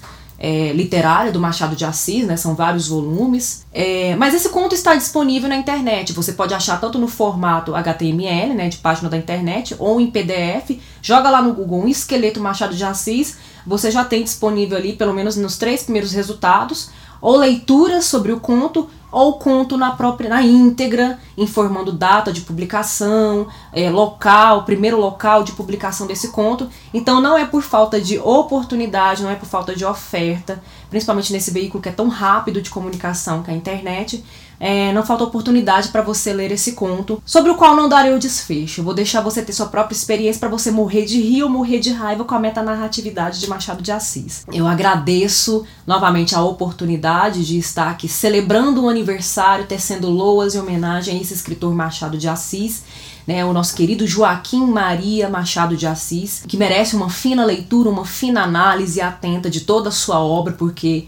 é, 0.45 0.73
literária 0.73 1.31
do 1.31 1.39
Machado 1.39 1.73
de 1.73 1.85
Assis, 1.85 2.27
né? 2.27 2.35
São 2.35 2.53
vários 2.53 2.89
volumes. 2.89 3.65
É, 3.71 4.13
mas 4.17 4.33
esse 4.33 4.49
conto 4.49 4.75
está 4.75 4.93
disponível 4.93 5.47
na 5.47 5.55
internet. 5.55 6.11
Você 6.11 6.33
pode 6.33 6.53
achar 6.53 6.81
tanto 6.81 6.99
no 6.99 7.07
formato 7.07 7.73
HTML, 7.73 8.53
né, 8.53 8.67
de 8.67 8.75
página 8.75 9.09
da 9.09 9.15
internet, 9.15 9.73
ou 9.79 10.01
em 10.01 10.11
PDF. 10.11 10.81
Joga 11.01 11.29
lá 11.29 11.41
no 11.41 11.53
Google 11.53 11.83
um 11.83 11.87
esqueleto 11.87 12.41
Machado 12.41 12.75
de 12.75 12.83
Assis. 12.83 13.37
Você 13.65 13.89
já 13.89 14.03
tem 14.03 14.21
disponível 14.21 14.77
ali, 14.77 14.91
pelo 14.91 15.13
menos 15.13 15.37
nos 15.37 15.57
três 15.57 15.83
primeiros 15.83 16.11
resultados, 16.11 16.89
ou 17.23 17.37
leituras 17.37 18.03
sobre 18.03 18.33
o 18.33 18.39
conto 18.41 18.89
ou 19.09 19.37
conto 19.37 19.77
na 19.77 19.91
própria 19.91 20.27
na 20.27 20.41
íntegra, 20.41 21.19
informando 21.37 21.91
data 21.91 22.33
de 22.33 22.41
publicação, 22.41 23.47
é, 23.71 23.89
local, 23.89 24.63
primeiro 24.63 24.99
local 24.99 25.43
de 25.43 25.51
publicação 25.51 26.07
desse 26.07 26.29
conto. 26.29 26.67
Então 26.93 27.21
não 27.21 27.37
é 27.37 27.45
por 27.45 27.61
falta 27.61 28.01
de 28.01 28.19
oportunidade, 28.19 29.21
não 29.21 29.29
é 29.29 29.35
por 29.35 29.45
falta 29.45 29.75
de 29.75 29.85
oferta, 29.85 30.61
principalmente 30.89 31.31
nesse 31.31 31.51
veículo 31.51 31.81
que 31.81 31.89
é 31.89 31.93
tão 31.93 32.09
rápido 32.09 32.61
de 32.61 32.71
comunicação 32.71 33.43
que 33.43 33.51
é 33.51 33.53
a 33.53 33.57
internet, 33.57 34.23
é, 34.63 34.93
não 34.93 35.05
falta 35.05 35.25
oportunidade 35.25 35.89
para 35.89 36.01
você 36.01 36.31
ler 36.31 36.49
esse 36.49 36.71
conto, 36.71 37.21
sobre 37.25 37.51
o 37.51 37.55
qual 37.55 37.75
não 37.75 37.89
darei 37.89 38.13
o 38.13 38.17
desfecho. 38.17 38.81
vou 38.81 38.93
deixar 38.93 39.19
você 39.19 39.41
ter 39.41 39.51
sua 39.51 39.65
própria 39.65 39.93
experiência 39.93 40.39
para 40.39 40.47
você 40.47 40.71
morrer 40.71 41.03
de 41.03 41.21
rir 41.21 41.43
ou 41.43 41.49
morrer 41.49 41.79
de 41.79 41.91
raiva 41.91 42.23
com 42.23 42.33
a 42.33 42.39
metanarratividade 42.39 43.41
de 43.41 43.49
Machado 43.49 43.83
de 43.83 43.91
Assis. 43.91 44.45
Eu 44.53 44.65
agradeço 44.65 45.65
novamente 45.85 46.33
a 46.33 46.41
oportunidade 46.41 47.45
de 47.45 47.57
estar 47.57 47.89
aqui 47.89 48.07
celebrando 48.07 48.79
o 48.79 48.85
um 48.85 48.89
aniversário, 48.89 49.67
tecendo 49.67 50.09
loas 50.09 50.55
e 50.55 50.59
homenagem 50.59 51.17
a 51.17 51.21
esse 51.21 51.33
escritor 51.33 51.75
Machado 51.75 52.17
de 52.17 52.29
Assis. 52.29 52.83
Né, 53.27 53.43
o 53.43 53.51
nosso 53.51 53.75
querido 53.75 54.07
Joaquim 54.07 54.65
Maria 54.65 55.29
Machado 55.29 55.75
de 55.75 55.87
Assis, 55.87 56.43
que 56.47 56.57
merece 56.57 56.95
uma 56.95 57.09
fina 57.09 57.43
leitura, 57.43 57.89
uma 57.89 58.05
fina 58.05 58.43
análise 58.43 59.01
atenta 59.01 59.49
de 59.49 59.61
toda 59.61 59.89
a 59.89 59.93
sua 59.93 60.19
obra, 60.19 60.53
porque 60.53 61.07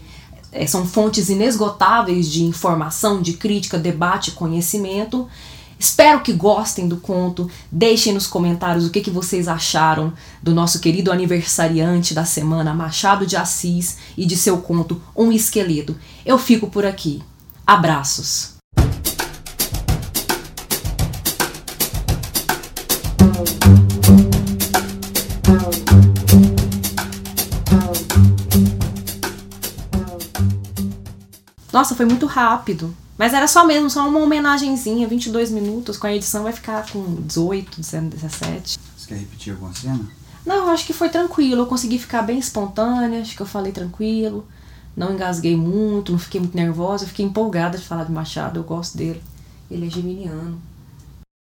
é, 0.56 0.66
são 0.66 0.86
fontes 0.86 1.28
inesgotáveis 1.28 2.30
de 2.30 2.42
informação, 2.42 3.20
de 3.20 3.34
crítica, 3.34 3.78
debate, 3.78 4.30
conhecimento. 4.32 5.28
Espero 5.78 6.22
que 6.22 6.32
gostem 6.32 6.88
do 6.88 6.96
conto. 6.96 7.50
Deixem 7.70 8.14
nos 8.14 8.26
comentários 8.26 8.86
o 8.86 8.90
que, 8.90 9.02
que 9.02 9.10
vocês 9.10 9.46
acharam 9.46 10.14
do 10.42 10.54
nosso 10.54 10.80
querido 10.80 11.12
aniversariante 11.12 12.14
da 12.14 12.24
semana, 12.24 12.72
Machado 12.72 13.26
de 13.26 13.36
Assis, 13.36 13.98
e 14.16 14.24
de 14.24 14.36
seu 14.36 14.56
conto 14.58 15.00
Um 15.14 15.30
Esqueleto. 15.30 15.94
Eu 16.24 16.38
fico 16.38 16.68
por 16.68 16.86
aqui. 16.86 17.22
Abraços! 17.66 18.56
Nossa, 31.76 31.94
foi 31.94 32.06
muito 32.06 32.24
rápido. 32.24 32.96
Mas 33.18 33.34
era 33.34 33.46
só 33.46 33.66
mesmo, 33.66 33.90
só 33.90 34.08
uma 34.08 34.20
homenagenzinha, 34.20 35.06
22 35.06 35.50
minutos. 35.50 35.98
Com 35.98 36.06
a 36.06 36.14
edição 36.14 36.42
vai 36.42 36.52
ficar 36.54 36.90
com 36.90 37.16
18, 37.20 37.82
17. 37.82 38.78
Você 38.96 39.06
quer 39.06 39.16
repetir 39.16 39.52
alguma 39.52 39.74
cena? 39.74 40.00
Não, 40.46 40.70
acho 40.70 40.86
que 40.86 40.94
foi 40.94 41.10
tranquilo. 41.10 41.60
Eu 41.60 41.66
consegui 41.66 41.98
ficar 41.98 42.22
bem 42.22 42.38
espontânea, 42.38 43.20
acho 43.20 43.36
que 43.36 43.42
eu 43.42 43.46
falei 43.46 43.72
tranquilo. 43.72 44.48
Não 44.96 45.12
engasguei 45.12 45.54
muito, 45.54 46.12
não 46.12 46.18
fiquei 46.18 46.40
muito 46.40 46.56
nervosa. 46.56 47.04
Eu 47.04 47.08
fiquei 47.08 47.26
empolgada 47.26 47.76
de 47.76 47.84
falar 47.84 48.04
de 48.04 48.12
Machado, 48.12 48.58
eu 48.58 48.64
gosto 48.64 48.96
dele. 48.96 49.22
Ele 49.70 49.86
é 49.86 49.90
geminiano. 49.90 50.58